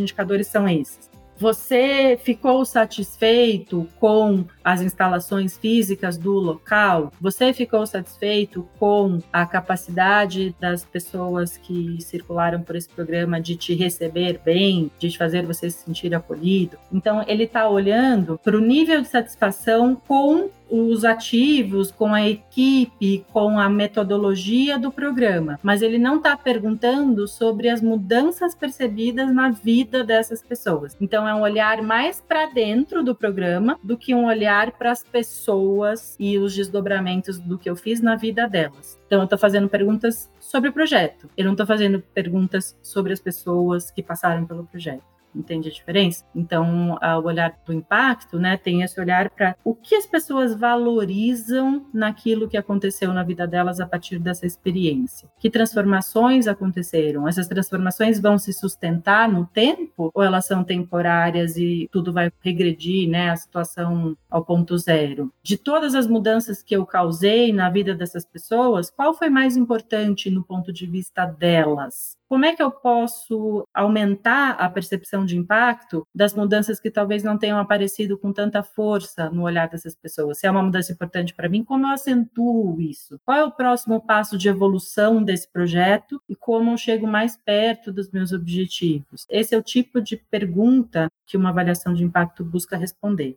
indicadores 0.00 0.46
são 0.46 0.68
esses? 0.68 1.10
Você 1.38 2.18
ficou 2.22 2.64
satisfeito 2.64 3.88
com 3.98 4.44
as 4.62 4.80
instalações 4.80 5.58
físicas 5.58 6.16
do 6.16 6.32
local? 6.32 7.12
Você 7.20 7.52
ficou 7.52 7.86
satisfeito 7.86 8.68
com 8.78 9.18
a 9.32 9.44
capacidade 9.44 10.54
das 10.60 10.84
pessoas 10.84 11.56
que 11.56 12.00
circularam 12.00 12.62
por 12.62 12.76
esse 12.76 12.88
programa 12.88 13.40
de 13.40 13.56
te 13.56 13.74
receber 13.74 14.40
bem, 14.44 14.90
de 14.98 15.16
fazer 15.16 15.44
você 15.44 15.68
se 15.68 15.84
sentir 15.84 16.14
acolhido? 16.14 16.78
Então, 16.92 17.24
ele 17.26 17.44
está 17.44 17.68
olhando 17.68 18.38
para 18.42 18.56
o 18.56 18.60
nível 18.60 19.02
de 19.02 19.08
satisfação 19.08 19.96
com 19.96 20.48
os 20.74 21.04
ativos, 21.04 21.90
com 21.90 22.12
a 22.12 22.28
equipe, 22.28 23.24
com 23.32 23.58
a 23.58 23.68
metodologia 23.68 24.78
do 24.78 24.90
programa, 24.90 25.58
mas 25.62 25.82
ele 25.82 25.98
não 25.98 26.16
está 26.16 26.36
perguntando 26.36 27.28
sobre 27.28 27.68
as 27.68 27.80
mudanças 27.80 28.54
percebidas 28.54 29.32
na 29.32 29.50
vida 29.50 30.02
dessas 30.02 30.42
pessoas. 30.42 30.96
Então 31.00 31.28
é 31.28 31.34
um 31.34 31.42
olhar 31.42 31.80
mais 31.82 32.20
para 32.20 32.46
dentro 32.46 33.04
do 33.04 33.14
programa 33.14 33.78
do 33.82 33.96
que 33.96 34.14
um 34.14 34.26
olhar 34.26 34.72
para 34.72 34.90
as 34.90 35.04
pessoas 35.04 36.16
e 36.18 36.38
os 36.38 36.54
desdobramentos 36.54 37.38
do 37.38 37.56
que 37.56 37.70
eu 37.70 37.76
fiz 37.76 38.00
na 38.00 38.16
vida 38.16 38.48
delas. 38.48 38.98
Então 39.06 39.20
eu 39.20 39.24
estou 39.24 39.38
fazendo 39.38 39.68
perguntas 39.68 40.30
sobre 40.40 40.70
o 40.70 40.72
projeto. 40.72 41.30
Eu 41.36 41.44
não 41.44 41.52
estou 41.52 41.66
fazendo 41.66 42.02
perguntas 42.12 42.76
sobre 42.82 43.12
as 43.12 43.20
pessoas 43.20 43.90
que 43.90 44.02
passaram 44.02 44.44
pelo 44.44 44.64
projeto 44.64 45.13
entende 45.34 45.68
a 45.68 45.72
diferença? 45.72 46.24
Então, 46.34 46.98
o 47.22 47.26
olhar 47.26 47.58
do 47.64 47.72
impacto, 47.72 48.38
né, 48.38 48.56
tem 48.56 48.82
esse 48.82 49.00
olhar 49.00 49.30
para 49.30 49.56
o 49.64 49.74
que 49.74 49.94
as 49.94 50.06
pessoas 50.06 50.54
valorizam 50.54 51.86
naquilo 51.92 52.48
que 52.48 52.56
aconteceu 52.56 53.12
na 53.12 53.22
vida 53.22 53.46
delas 53.46 53.80
a 53.80 53.86
partir 53.86 54.18
dessa 54.18 54.46
experiência. 54.46 55.28
Que 55.38 55.50
transformações 55.50 56.46
aconteceram? 56.46 57.26
Essas 57.28 57.48
transformações 57.48 58.20
vão 58.20 58.38
se 58.38 58.52
sustentar 58.52 59.28
no 59.28 59.46
tempo 59.46 60.10
ou 60.14 60.22
elas 60.22 60.46
são 60.46 60.62
temporárias 60.64 61.56
e 61.56 61.88
tudo 61.92 62.12
vai 62.12 62.30
regredir, 62.40 63.08
né, 63.08 63.30
a 63.30 63.36
situação 63.36 64.16
ao 64.30 64.44
ponto 64.44 64.76
zero? 64.78 65.32
De 65.42 65.56
todas 65.56 65.94
as 65.94 66.06
mudanças 66.06 66.62
que 66.62 66.74
eu 66.74 66.84
causei 66.86 67.52
na 67.52 67.70
vida 67.70 67.94
dessas 67.94 68.24
pessoas, 68.24 68.90
qual 68.90 69.14
foi 69.14 69.28
mais 69.28 69.56
importante 69.56 70.30
no 70.30 70.42
ponto 70.42 70.72
de 70.72 70.86
vista 70.86 71.26
delas? 71.26 72.16
Como 72.28 72.44
é 72.44 72.54
que 72.56 72.62
eu 72.62 72.70
posso 72.70 73.66
aumentar 73.72 74.52
a 74.52 74.68
percepção 74.68 75.24
de 75.24 75.36
impacto 75.36 76.06
das 76.14 76.34
mudanças 76.34 76.80
que 76.80 76.90
talvez 76.90 77.22
não 77.22 77.38
tenham 77.38 77.58
aparecido 77.58 78.18
com 78.18 78.32
tanta 78.32 78.62
força 78.62 79.30
no 79.30 79.42
olhar 79.42 79.68
dessas 79.68 79.94
pessoas? 79.94 80.38
Se 80.38 80.46
é 80.46 80.50
uma 80.50 80.62
mudança 80.62 80.92
importante 80.92 81.34
para 81.34 81.48
mim, 81.48 81.62
como 81.62 81.86
eu 81.86 81.90
acentuo 81.90 82.80
isso? 82.80 83.20
Qual 83.24 83.36
é 83.36 83.44
o 83.44 83.52
próximo 83.52 84.00
passo 84.00 84.38
de 84.38 84.48
evolução 84.48 85.22
desse 85.22 85.50
projeto 85.50 86.20
e 86.28 86.34
como 86.34 86.72
eu 86.72 86.78
chego 86.78 87.06
mais 87.06 87.36
perto 87.36 87.92
dos 87.92 88.10
meus 88.10 88.32
objetivos? 88.32 89.26
Esse 89.28 89.54
é 89.54 89.58
o 89.58 89.62
tipo 89.62 90.00
de 90.00 90.16
pergunta 90.16 91.08
que 91.26 91.36
uma 91.36 91.50
avaliação 91.50 91.92
de 91.92 92.04
impacto 92.04 92.44
busca 92.44 92.76
responder. 92.76 93.36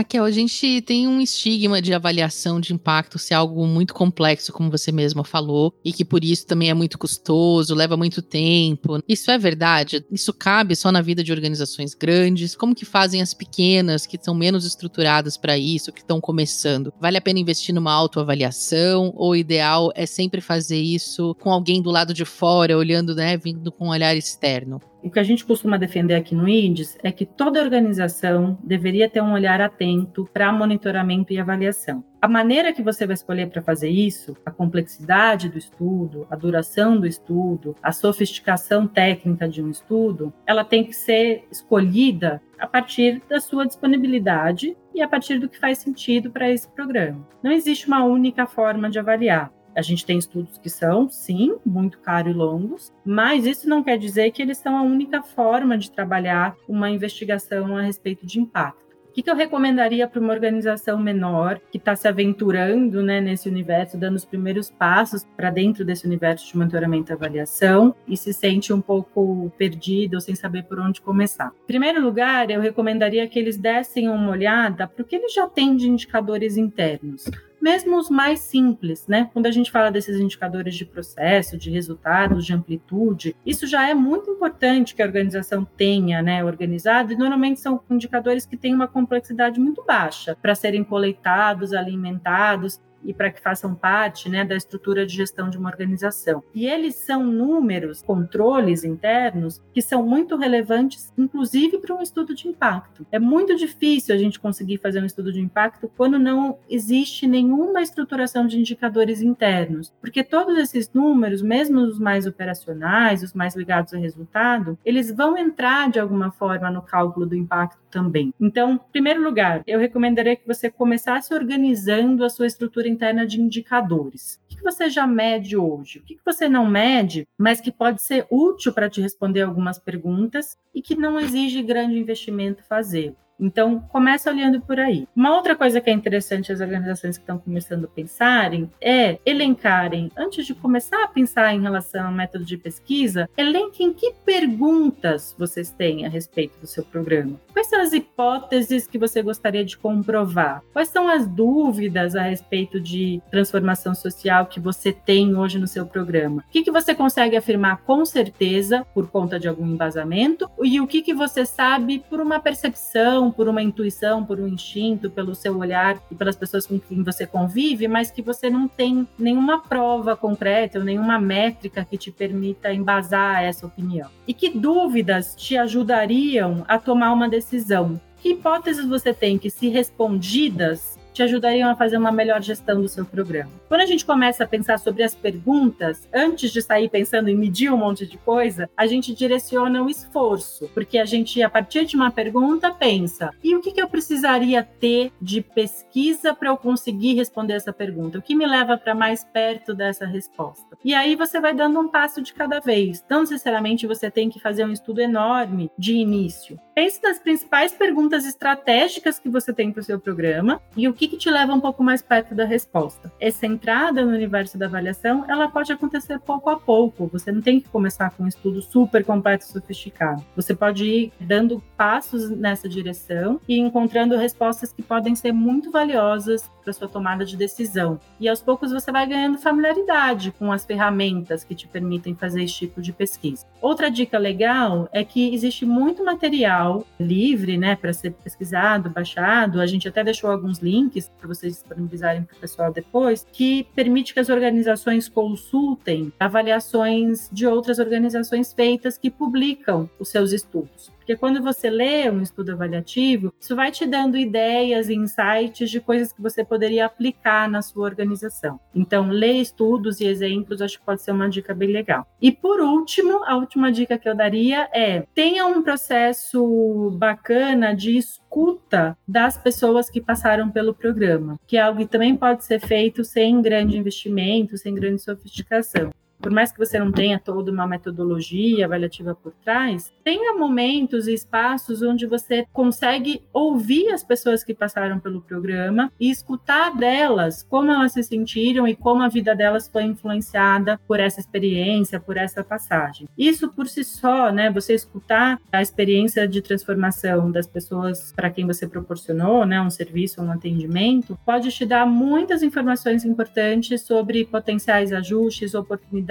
Raquel, 0.00 0.24
a 0.24 0.30
gente 0.30 0.80
tem 0.80 1.06
um 1.06 1.20
estigma 1.20 1.82
de 1.82 1.92
avaliação 1.92 2.58
de 2.58 2.72
impacto 2.72 3.18
ser 3.18 3.34
algo 3.34 3.66
muito 3.66 3.92
complexo, 3.92 4.50
como 4.50 4.70
você 4.70 4.90
mesma 4.90 5.24
falou, 5.24 5.74
e 5.84 5.92
que 5.92 6.06
por 6.06 6.24
isso 6.24 6.46
também 6.46 6.70
é 6.70 6.74
muito 6.74 6.98
custoso, 6.98 7.74
leva 7.74 7.98
muito 7.98 8.22
tempo. 8.22 8.98
Isso 9.06 9.30
é 9.30 9.36
verdade? 9.36 10.02
Isso 10.10 10.32
cabe 10.32 10.74
só 10.74 10.90
na 10.90 11.02
vida 11.02 11.22
de 11.22 11.32
organizações 11.32 11.92
grandes? 11.92 12.56
Como 12.56 12.74
que 12.74 12.86
fazem 12.86 13.20
as 13.20 13.34
pequenas, 13.34 14.06
que 14.06 14.18
são 14.20 14.34
menos 14.34 14.64
estruturadas 14.64 15.36
para 15.36 15.58
isso, 15.58 15.92
que 15.92 16.00
estão 16.00 16.18
começando? 16.18 16.92
Vale 16.98 17.18
a 17.18 17.20
pena 17.20 17.38
investir 17.38 17.74
numa 17.74 17.92
autoavaliação? 17.92 19.12
Ou 19.14 19.32
o 19.32 19.36
ideal 19.36 19.92
é 19.94 20.06
sempre 20.06 20.40
fazer 20.40 20.80
isso 20.80 21.34
com 21.34 21.50
alguém 21.50 21.82
do 21.82 21.90
lado 21.90 22.14
de 22.14 22.24
fora, 22.24 22.76
olhando, 22.76 23.14
né, 23.14 23.36
vindo 23.36 23.70
com 23.70 23.88
um 23.88 23.90
olhar 23.90 24.16
externo? 24.16 24.80
O 25.02 25.10
que 25.10 25.18
a 25.18 25.22
gente 25.22 25.44
costuma 25.44 25.78
defender 25.78 26.14
aqui 26.14 26.34
no 26.34 26.46
INDES 26.46 26.98
é 27.02 27.10
que 27.10 27.24
toda 27.24 27.62
organização 27.62 28.58
deveria 28.62 29.08
ter 29.08 29.22
um 29.22 29.32
olhar 29.32 29.60
atento 29.60 30.28
para 30.32 30.52
monitoramento 30.52 31.32
e 31.32 31.38
avaliação. 31.38 32.04
A 32.20 32.28
maneira 32.28 32.72
que 32.72 32.82
você 32.82 33.06
vai 33.06 33.14
escolher 33.14 33.48
para 33.48 33.62
fazer 33.62 33.88
isso, 33.88 34.36
a 34.44 34.50
complexidade 34.50 35.48
do 35.48 35.56
estudo, 35.56 36.26
a 36.30 36.36
duração 36.36 37.00
do 37.00 37.06
estudo, 37.06 37.74
a 37.82 37.92
sofisticação 37.92 38.86
técnica 38.86 39.48
de 39.48 39.62
um 39.62 39.70
estudo, 39.70 40.32
ela 40.46 40.64
tem 40.64 40.84
que 40.84 40.92
ser 40.92 41.44
escolhida 41.50 42.42
a 42.58 42.66
partir 42.66 43.22
da 43.26 43.40
sua 43.40 43.66
disponibilidade 43.66 44.76
e 44.94 45.00
a 45.00 45.08
partir 45.08 45.38
do 45.38 45.48
que 45.48 45.58
faz 45.58 45.78
sentido 45.78 46.30
para 46.30 46.50
esse 46.50 46.68
programa. 46.68 47.26
Não 47.42 47.50
existe 47.50 47.86
uma 47.86 48.04
única 48.04 48.46
forma 48.46 48.90
de 48.90 48.98
avaliar. 48.98 49.50
A 49.74 49.82
gente 49.82 50.04
tem 50.04 50.18
estudos 50.18 50.58
que 50.58 50.68
são, 50.68 51.08
sim, 51.08 51.56
muito 51.64 51.98
caros 52.00 52.32
e 52.32 52.36
longos, 52.36 52.92
mas 53.04 53.46
isso 53.46 53.68
não 53.68 53.82
quer 53.82 53.98
dizer 53.98 54.30
que 54.32 54.42
eles 54.42 54.58
são 54.58 54.76
a 54.76 54.82
única 54.82 55.22
forma 55.22 55.78
de 55.78 55.90
trabalhar 55.90 56.56
uma 56.68 56.90
investigação 56.90 57.76
a 57.76 57.82
respeito 57.82 58.26
de 58.26 58.40
impacto. 58.40 58.90
O 59.10 59.12
que, 59.12 59.28
eu 59.28 59.34
recomendaria 59.34 60.06
para 60.06 60.20
uma 60.20 60.32
organização 60.32 60.96
menor 60.96 61.60
que 61.72 61.78
está 61.78 61.96
se 61.96 62.06
aventurando 62.06 63.02
né, 63.02 63.20
nesse 63.20 63.48
universo, 63.48 63.98
dando 63.98 64.14
os 64.14 64.24
primeiros 64.24 64.70
passos 64.70 65.26
para 65.36 65.50
dentro 65.50 65.84
desse 65.84 66.06
universo 66.06 66.46
de 66.46 66.56
monitoramento 66.56 67.10
e 67.10 67.14
avaliação 67.14 67.92
e 68.06 68.16
se 68.16 68.32
sente 68.32 68.72
um 68.72 68.80
pouco 68.80 69.52
perdido 69.58 70.14
ou 70.14 70.20
sem 70.20 70.36
saber 70.36 70.62
por 70.62 70.78
onde 70.78 71.00
começar? 71.00 71.52
Em 71.64 71.66
primeiro 71.66 72.00
lugar, 72.00 72.50
eu 72.50 72.60
recomendaria 72.60 73.26
que 73.26 73.36
eles 73.36 73.56
dessem 73.56 74.08
uma 74.08 74.30
olhada 74.30 74.86
para 74.86 75.02
o 75.02 75.04
que 75.04 75.16
eles 75.16 75.34
já 75.34 75.48
têm 75.48 75.74
de 75.74 75.90
indicadores 75.90 76.56
internos 76.56 77.28
mesmo 77.60 77.98
os 77.98 78.08
mais 78.08 78.40
simples, 78.40 79.06
né? 79.06 79.28
Quando 79.32 79.46
a 79.46 79.50
gente 79.50 79.70
fala 79.70 79.90
desses 79.90 80.18
indicadores 80.18 80.74
de 80.74 80.84
processo, 80.84 81.58
de 81.58 81.70
resultados, 81.70 82.46
de 82.46 82.52
amplitude, 82.52 83.36
isso 83.44 83.66
já 83.66 83.88
é 83.88 83.94
muito 83.94 84.30
importante 84.30 84.94
que 84.94 85.02
a 85.02 85.06
organização 85.06 85.64
tenha, 85.64 86.22
né, 86.22 86.44
organizado, 86.44 87.12
e 87.12 87.16
normalmente 87.16 87.60
são 87.60 87.80
indicadores 87.90 88.46
que 88.46 88.56
têm 88.56 88.74
uma 88.74 88.88
complexidade 88.88 89.60
muito 89.60 89.84
baixa 89.84 90.36
para 90.40 90.54
serem 90.54 90.84
coletados, 90.84 91.72
alimentados 91.72 92.80
e 93.04 93.12
para 93.12 93.30
que 93.30 93.40
façam 93.40 93.74
parte 93.74 94.28
né, 94.28 94.44
da 94.44 94.56
estrutura 94.56 95.06
de 95.06 95.14
gestão 95.14 95.50
de 95.50 95.58
uma 95.58 95.70
organização. 95.70 96.42
E 96.54 96.66
eles 96.66 96.94
são 96.96 97.24
números, 97.24 98.02
controles 98.02 98.84
internos 98.84 99.62
que 99.72 99.82
são 99.82 100.06
muito 100.06 100.36
relevantes, 100.36 101.12
inclusive 101.16 101.78
para 101.78 101.94
um 101.94 102.02
estudo 102.02 102.34
de 102.34 102.48
impacto. 102.48 103.06
É 103.10 103.18
muito 103.18 103.56
difícil 103.56 104.14
a 104.14 104.18
gente 104.18 104.40
conseguir 104.40 104.78
fazer 104.78 105.00
um 105.00 105.06
estudo 105.06 105.32
de 105.32 105.40
impacto 105.40 105.90
quando 105.96 106.18
não 106.18 106.58
existe 106.68 107.26
nenhuma 107.26 107.82
estruturação 107.82 108.46
de 108.46 108.58
indicadores 108.58 109.22
internos, 109.22 109.92
porque 110.00 110.22
todos 110.22 110.56
esses 110.58 110.92
números, 110.92 111.42
mesmo 111.42 111.80
os 111.80 111.98
mais 111.98 112.26
operacionais, 112.26 113.22
os 113.22 113.32
mais 113.32 113.54
ligados 113.56 113.94
a 113.94 113.98
resultado, 113.98 114.78
eles 114.84 115.10
vão 115.10 115.36
entrar 115.36 115.90
de 115.90 115.98
alguma 115.98 116.30
forma 116.30 116.70
no 116.70 116.82
cálculo 116.82 117.26
do 117.26 117.34
impacto 117.34 117.80
também. 117.90 118.32
Então, 118.40 118.72
em 118.72 118.92
primeiro 118.92 119.22
lugar, 119.22 119.62
eu 119.66 119.78
recomendaria 119.78 120.36
que 120.36 120.46
você 120.46 120.70
começasse 120.70 121.34
organizando 121.34 122.24
a 122.24 122.30
sua 122.30 122.46
estrutura 122.46 122.88
interna 122.90 123.26
de 123.26 123.40
indicadores. 123.40 124.40
O 124.44 124.56
que 124.56 124.62
você 124.62 124.90
já 124.90 125.06
mede 125.06 125.56
hoje? 125.56 126.00
O 126.00 126.02
que 126.02 126.18
você 126.24 126.48
não 126.48 126.66
mede, 126.66 127.26
mas 127.38 127.60
que 127.60 127.72
pode 127.72 128.02
ser 128.02 128.26
útil 128.30 128.72
para 128.72 128.90
te 128.90 129.00
responder 129.00 129.42
algumas 129.42 129.78
perguntas 129.78 130.58
e 130.74 130.82
que 130.82 130.94
não 130.94 131.18
exige 131.18 131.62
grande 131.62 131.98
investimento 131.98 132.62
fazer? 132.64 133.14
Então, 133.40 133.80
começa 133.88 134.30
olhando 134.30 134.60
por 134.60 134.78
aí. 134.78 135.06
Uma 135.16 135.34
outra 135.34 135.56
coisa 135.56 135.80
que 135.80 135.90
é 135.90 135.92
interessante 135.92 136.52
as 136.52 136.60
organizações 136.60 137.16
que 137.16 137.22
estão 137.22 137.38
começando 137.38 137.84
a 137.84 137.88
pensarem 137.88 138.70
é 138.80 139.18
elencarem, 139.24 140.10
antes 140.16 140.46
de 140.46 140.54
começar 140.54 141.04
a 141.04 141.08
pensar 141.08 141.54
em 141.54 141.62
relação 141.62 142.06
ao 142.06 142.12
método 142.12 142.44
de 142.44 142.56
pesquisa, 142.56 143.28
elenquem 143.36 143.92
que 143.92 144.12
perguntas 144.24 145.34
vocês 145.38 145.70
têm 145.70 146.06
a 146.06 146.08
respeito 146.08 146.58
do 146.60 146.66
seu 146.66 146.84
programa. 146.84 147.40
Quais 147.52 147.68
são 147.68 147.80
as 147.80 147.92
hipóteses 147.92 148.86
que 148.86 148.98
você 148.98 149.22
gostaria 149.22 149.64
de 149.64 149.76
comprovar? 149.76 150.62
Quais 150.72 150.88
são 150.88 151.08
as 151.08 151.26
dúvidas 151.26 152.14
a 152.14 152.22
respeito 152.22 152.80
de 152.80 153.20
transformação 153.30 153.94
social 153.94 154.46
que 154.46 154.60
você 154.60 154.92
tem 154.92 155.36
hoje 155.36 155.58
no 155.58 155.66
seu 155.66 155.86
programa? 155.86 156.44
O 156.48 156.52
que, 156.52 156.62
que 156.62 156.70
você 156.70 156.94
consegue 156.94 157.36
afirmar 157.36 157.82
com 157.82 158.04
certeza 158.04 158.86
por 158.94 159.08
conta 159.08 159.38
de 159.38 159.48
algum 159.48 159.66
embasamento 159.66 160.50
e 160.62 160.80
o 160.80 160.86
que, 160.86 161.02
que 161.02 161.14
você 161.14 161.44
sabe 161.44 162.02
por 162.08 162.20
uma 162.20 162.40
percepção, 162.40 163.29
por 163.30 163.48
uma 163.48 163.62
intuição, 163.62 164.24
por 164.24 164.40
um 164.40 164.46
instinto, 164.46 165.10
pelo 165.10 165.34
seu 165.34 165.56
olhar 165.58 166.00
e 166.10 166.14
pelas 166.14 166.36
pessoas 166.36 166.66
com 166.66 166.78
quem 166.78 167.02
você 167.02 167.26
convive, 167.26 167.88
mas 167.88 168.10
que 168.10 168.22
você 168.22 168.50
não 168.50 168.68
tem 168.68 169.06
nenhuma 169.18 169.60
prova 169.60 170.16
concreta 170.16 170.78
ou 170.78 170.84
nenhuma 170.84 171.18
métrica 171.18 171.84
que 171.84 171.96
te 171.96 172.10
permita 172.10 172.72
embasar 172.72 173.42
essa 173.42 173.66
opinião. 173.66 174.08
E 174.26 174.34
que 174.34 174.50
dúvidas 174.50 175.34
te 175.34 175.56
ajudariam 175.56 176.64
a 176.68 176.78
tomar 176.78 177.12
uma 177.12 177.28
decisão? 177.28 178.00
Que 178.22 178.30
hipóteses 178.30 178.86
você 178.86 179.14
tem 179.14 179.38
que, 179.38 179.48
se 179.48 179.68
respondidas, 179.68 180.98
te 181.12 181.22
ajudariam 181.22 181.70
a 181.70 181.76
fazer 181.76 181.96
uma 181.96 182.12
melhor 182.12 182.42
gestão 182.42 182.80
do 182.80 182.88
seu 182.88 183.04
programa. 183.04 183.50
Quando 183.68 183.82
a 183.82 183.86
gente 183.86 184.04
começa 184.04 184.44
a 184.44 184.46
pensar 184.46 184.78
sobre 184.78 185.02
as 185.02 185.14
perguntas, 185.14 186.08
antes 186.12 186.50
de 186.50 186.62
sair 186.62 186.88
pensando 186.88 187.28
em 187.28 187.36
medir 187.36 187.72
um 187.72 187.76
monte 187.76 188.06
de 188.06 188.18
coisa, 188.18 188.68
a 188.76 188.86
gente 188.86 189.14
direciona 189.14 189.82
o 189.82 189.88
esforço, 189.88 190.70
porque 190.74 190.98
a 190.98 191.04
gente, 191.04 191.42
a 191.42 191.50
partir 191.50 191.84
de 191.84 191.96
uma 191.96 192.10
pergunta, 192.10 192.70
pensa: 192.72 193.30
e 193.42 193.54
o 193.54 193.60
que, 193.60 193.72
que 193.72 193.80
eu 193.80 193.88
precisaria 193.88 194.62
ter 194.62 195.12
de 195.20 195.40
pesquisa 195.40 196.34
para 196.34 196.48
eu 196.48 196.56
conseguir 196.56 197.14
responder 197.14 197.54
essa 197.54 197.72
pergunta? 197.72 198.18
O 198.18 198.22
que 198.22 198.34
me 198.34 198.46
leva 198.46 198.76
para 198.76 198.94
mais 198.94 199.24
perto 199.24 199.74
dessa 199.74 200.06
resposta? 200.06 200.76
E 200.84 200.94
aí 200.94 201.14
você 201.14 201.40
vai 201.40 201.54
dando 201.54 201.78
um 201.78 201.88
passo 201.88 202.22
de 202.22 202.32
cada 202.32 202.60
vez. 202.60 203.04
Não 203.08 203.20
necessariamente 203.20 203.86
você 203.86 204.10
tem 204.10 204.30
que 204.30 204.40
fazer 204.40 204.64
um 204.64 204.72
estudo 204.72 205.00
enorme 205.00 205.70
de 205.78 205.94
início. 205.94 206.58
Pense 206.74 207.02
nas 207.02 207.18
principais 207.18 207.72
perguntas 207.72 208.24
estratégicas 208.24 209.18
que 209.18 209.28
você 209.28 209.52
tem 209.52 209.70
para 209.70 209.80
o 209.80 209.84
seu 209.84 210.00
programa 210.00 210.62
e 210.76 210.88
o 210.88 210.94
que, 211.00 211.08
que 211.08 211.16
te 211.16 211.30
leva 211.30 211.54
um 211.54 211.60
pouco 211.60 211.82
mais 211.82 212.02
perto 212.02 212.34
da 212.34 212.44
resposta. 212.44 213.10
Essa 213.18 213.46
entrada 213.46 214.04
no 214.04 214.12
universo 214.12 214.58
da 214.58 214.66
avaliação, 214.66 215.24
ela 215.26 215.48
pode 215.48 215.72
acontecer 215.72 216.18
pouco 216.18 216.50
a 216.50 216.60
pouco. 216.60 217.08
Você 217.08 217.32
não 217.32 217.40
tem 217.40 217.58
que 217.58 217.70
começar 217.70 218.10
com 218.10 218.24
um 218.24 218.28
estudo 218.28 218.60
super 218.60 219.02
completo 219.02 219.44
e 219.44 219.48
sofisticado. 219.48 220.22
Você 220.36 220.54
pode 220.54 220.84
ir 220.84 221.12
dando 221.18 221.62
passos 221.74 222.28
nessa 222.28 222.68
direção 222.68 223.40
e 223.48 223.58
encontrando 223.58 224.14
respostas 224.14 224.74
que 224.74 224.82
podem 224.82 225.14
ser 225.14 225.32
muito 225.32 225.70
valiosas 225.70 226.50
para 226.60 226.72
sua 226.72 226.88
tomada 226.88 227.24
de 227.24 227.36
decisão. 227.36 228.00
E 228.18 228.28
aos 228.28 228.40
poucos 228.40 228.72
você 228.72 228.92
vai 228.92 229.06
ganhando 229.06 229.38
familiaridade 229.38 230.32
com 230.32 230.52
as 230.52 230.64
ferramentas 230.64 231.44
que 231.44 231.54
te 231.54 231.66
permitem 231.66 232.14
fazer 232.14 232.42
esse 232.42 232.54
tipo 232.54 232.80
de 232.80 232.92
pesquisa. 232.92 233.46
Outra 233.60 233.90
dica 233.90 234.18
legal 234.18 234.88
é 234.92 235.04
que 235.04 235.34
existe 235.34 235.64
muito 235.64 236.04
material 236.04 236.86
livre, 236.98 237.56
né, 237.56 237.76
para 237.76 237.92
ser 237.92 238.12
pesquisado, 238.12 238.90
baixado. 238.90 239.60
A 239.60 239.66
gente 239.66 239.88
até 239.88 240.02
deixou 240.04 240.30
alguns 240.30 240.58
links 240.58 241.10
para 241.18 241.28
vocês 241.28 241.54
disponibilizarem 241.54 242.22
para 242.22 242.36
o 242.36 242.40
pessoal 242.40 242.72
depois, 242.72 243.26
que 243.32 243.64
permite 243.74 244.14
que 244.14 244.20
as 244.20 244.28
organizações 244.28 245.08
consultem 245.08 246.12
avaliações 246.18 247.28
de 247.32 247.46
outras 247.46 247.78
organizações 247.78 248.52
feitas 248.52 248.98
que 248.98 249.10
publicam 249.10 249.88
os 249.98 250.08
seus 250.08 250.32
estudos. 250.32 250.90
Porque 251.10 251.18
quando 251.18 251.42
você 251.42 251.68
lê 251.68 252.08
um 252.08 252.22
estudo 252.22 252.52
avaliativo, 252.52 253.34
isso 253.40 253.56
vai 253.56 253.72
te 253.72 253.84
dando 253.84 254.16
ideias 254.16 254.88
e 254.88 254.94
insights 254.94 255.68
de 255.68 255.80
coisas 255.80 256.12
que 256.12 256.22
você 256.22 256.44
poderia 256.44 256.86
aplicar 256.86 257.50
na 257.50 257.62
sua 257.62 257.84
organização. 257.84 258.60
Então, 258.72 259.08
ler 259.08 259.32
estudos 259.32 260.00
e 260.00 260.06
exemplos 260.06 260.62
acho 260.62 260.78
que 260.78 260.84
pode 260.84 261.02
ser 261.02 261.10
uma 261.10 261.28
dica 261.28 261.52
bem 261.52 261.70
legal. 261.70 262.06
E 262.22 262.30
por 262.30 262.60
último, 262.60 263.24
a 263.24 263.34
última 263.34 263.72
dica 263.72 263.98
que 263.98 264.08
eu 264.08 264.14
daria 264.14 264.68
é: 264.72 265.04
tenha 265.12 265.46
um 265.46 265.64
processo 265.64 266.92
bacana 266.96 267.74
de 267.74 267.96
escuta 267.96 268.96
das 269.08 269.36
pessoas 269.36 269.90
que 269.90 270.00
passaram 270.00 270.48
pelo 270.48 270.72
programa, 270.72 271.40
que 271.44 271.56
é 271.56 271.60
algo 271.60 271.80
que 271.80 271.88
também 271.88 272.16
pode 272.16 272.44
ser 272.44 272.60
feito 272.60 273.02
sem 273.02 273.42
grande 273.42 273.76
investimento, 273.76 274.56
sem 274.56 274.72
grande 274.72 275.02
sofisticação. 275.02 275.90
Por 276.20 276.30
mais 276.30 276.52
que 276.52 276.58
você 276.58 276.78
não 276.78 276.92
tenha 276.92 277.18
toda 277.18 277.50
uma 277.50 277.66
metodologia 277.66 278.66
avaliativa 278.66 279.14
por 279.14 279.32
trás, 279.44 279.92
tenha 280.04 280.36
momentos 280.38 281.06
e 281.06 281.14
espaços 281.14 281.82
onde 281.82 282.06
você 282.06 282.46
consegue 282.52 283.22
ouvir 283.32 283.90
as 283.90 284.04
pessoas 284.04 284.44
que 284.44 284.54
passaram 284.54 284.98
pelo 284.98 285.20
programa 285.20 285.90
e 285.98 286.10
escutar 286.10 286.76
delas 286.76 287.42
como 287.48 287.70
elas 287.70 287.92
se 287.92 288.02
sentiram 288.02 288.66
e 288.66 288.76
como 288.76 289.02
a 289.02 289.08
vida 289.08 289.34
delas 289.34 289.68
foi 289.68 289.84
influenciada 289.84 290.78
por 290.86 291.00
essa 291.00 291.20
experiência, 291.20 292.00
por 292.00 292.16
essa 292.16 292.44
passagem. 292.44 293.08
Isso 293.16 293.48
por 293.48 293.68
si 293.68 293.84
só, 293.84 294.30
né, 294.30 294.50
você 294.50 294.74
escutar 294.74 295.40
a 295.52 295.62
experiência 295.62 296.26
de 296.26 296.42
transformação 296.42 297.30
das 297.30 297.46
pessoas 297.46 298.12
para 298.14 298.30
quem 298.30 298.46
você 298.46 298.66
proporcionou, 298.66 299.46
né, 299.46 299.60
um 299.60 299.70
serviço, 299.70 300.22
um 300.22 300.30
atendimento, 300.30 301.18
pode 301.24 301.50
te 301.50 301.64
dar 301.64 301.86
muitas 301.86 302.42
informações 302.42 303.04
importantes 303.04 303.82
sobre 303.82 304.24
potenciais 304.24 304.92
ajustes, 304.92 305.54
oportunidades, 305.54 306.09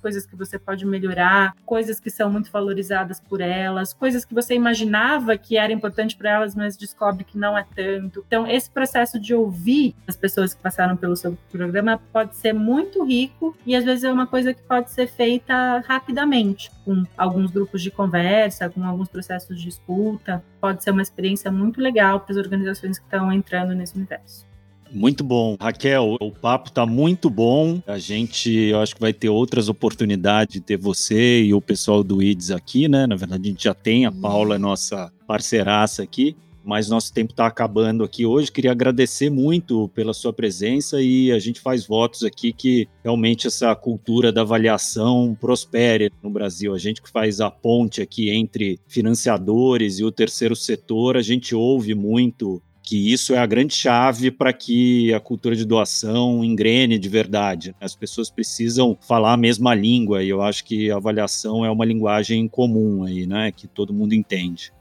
coisas 0.00 0.26
que 0.26 0.36
você 0.36 0.58
pode 0.58 0.84
melhorar, 0.86 1.54
coisas 1.64 1.98
que 2.00 2.10
são 2.10 2.30
muito 2.30 2.50
valorizadas 2.50 3.20
por 3.20 3.40
elas, 3.40 3.92
coisas 3.92 4.24
que 4.24 4.34
você 4.34 4.54
imaginava 4.54 5.36
que 5.36 5.56
era 5.56 5.72
importante 5.72 6.16
para 6.16 6.30
elas, 6.30 6.54
mas 6.54 6.76
descobre 6.76 7.24
que 7.24 7.38
não 7.38 7.56
é 7.56 7.64
tanto. 7.74 8.24
Então, 8.26 8.46
esse 8.46 8.70
processo 8.70 9.18
de 9.18 9.34
ouvir 9.34 9.94
as 10.06 10.16
pessoas 10.16 10.54
que 10.54 10.62
passaram 10.62 10.96
pelo 10.96 11.16
seu 11.16 11.36
programa 11.50 12.00
pode 12.12 12.36
ser 12.36 12.52
muito 12.52 13.04
rico 13.04 13.56
e 13.64 13.74
às 13.74 13.84
vezes 13.84 14.04
é 14.04 14.12
uma 14.12 14.26
coisa 14.26 14.52
que 14.52 14.62
pode 14.62 14.90
ser 14.90 15.06
feita 15.06 15.82
rapidamente, 15.86 16.70
com 16.84 17.04
alguns 17.16 17.50
grupos 17.50 17.82
de 17.82 17.90
conversa, 17.90 18.68
com 18.68 18.84
alguns 18.84 19.08
processos 19.08 19.60
de 19.60 19.68
escuta. 19.68 20.42
Pode 20.60 20.82
ser 20.82 20.90
uma 20.90 21.02
experiência 21.02 21.50
muito 21.50 21.80
legal 21.80 22.20
para 22.20 22.32
as 22.32 22.38
organizações 22.38 22.98
que 22.98 23.04
estão 23.04 23.32
entrando 23.32 23.74
nesse 23.74 23.96
universo. 23.96 24.46
Muito 24.90 25.22
bom. 25.22 25.56
Raquel, 25.60 26.16
o 26.20 26.30
papo 26.30 26.70
tá 26.70 26.86
muito 26.86 27.28
bom. 27.28 27.82
A 27.86 27.98
gente, 27.98 28.50
eu 28.50 28.80
acho 28.80 28.94
que 28.94 29.00
vai 29.00 29.12
ter 29.12 29.28
outras 29.28 29.68
oportunidades 29.68 30.54
de 30.54 30.60
ter 30.60 30.76
você 30.76 31.42
e 31.42 31.54
o 31.54 31.60
pessoal 31.60 32.02
do 32.02 32.22
IDS 32.22 32.50
aqui, 32.50 32.88
né? 32.88 33.06
Na 33.06 33.16
verdade, 33.16 33.48
a 33.48 33.50
gente 33.50 33.64
já 33.64 33.74
tem 33.74 34.06
a 34.06 34.12
Paula, 34.12 34.58
nossa 34.58 35.12
parceiraça 35.26 36.02
aqui 36.02 36.36
mas 36.68 36.86
nosso 36.86 37.14
tempo 37.14 37.32
está 37.32 37.46
acabando 37.46 38.04
aqui 38.04 38.26
hoje. 38.26 38.52
Queria 38.52 38.72
agradecer 38.72 39.30
muito 39.30 39.88
pela 39.94 40.12
sua 40.12 40.34
presença 40.34 41.00
e 41.00 41.32
a 41.32 41.38
gente 41.38 41.62
faz 41.62 41.86
votos 41.86 42.24
aqui 42.24 42.52
que 42.52 42.86
realmente 43.02 43.46
essa 43.46 43.74
cultura 43.74 44.30
da 44.30 44.42
avaliação 44.42 45.34
prospere 45.40 46.12
no 46.22 46.28
Brasil. 46.28 46.74
A 46.74 46.78
gente 46.78 47.00
que 47.00 47.08
faz 47.08 47.40
a 47.40 47.50
ponte 47.50 48.02
aqui 48.02 48.28
entre 48.28 48.78
financiadores 48.86 49.98
e 49.98 50.04
o 50.04 50.12
terceiro 50.12 50.54
setor, 50.54 51.16
a 51.16 51.22
gente 51.22 51.54
ouve 51.54 51.94
muito 51.94 52.60
que 52.88 53.12
isso 53.12 53.34
é 53.34 53.38
a 53.38 53.44
grande 53.44 53.74
chave 53.74 54.30
para 54.30 54.50
que 54.50 55.12
a 55.12 55.20
cultura 55.20 55.54
de 55.54 55.66
doação 55.66 56.42
engrene 56.42 56.98
de 56.98 57.06
verdade. 57.06 57.74
As 57.78 57.94
pessoas 57.94 58.30
precisam 58.30 58.96
falar 59.06 59.34
a 59.34 59.36
mesma 59.36 59.74
língua 59.74 60.24
e 60.24 60.30
eu 60.30 60.40
acho 60.40 60.64
que 60.64 60.90
a 60.90 60.96
avaliação 60.96 61.66
é 61.66 61.70
uma 61.70 61.84
linguagem 61.84 62.48
comum 62.48 63.04
aí, 63.04 63.26
né, 63.26 63.52
que 63.52 63.68
todo 63.68 63.92
mundo 63.92 64.14
entende. 64.14 64.72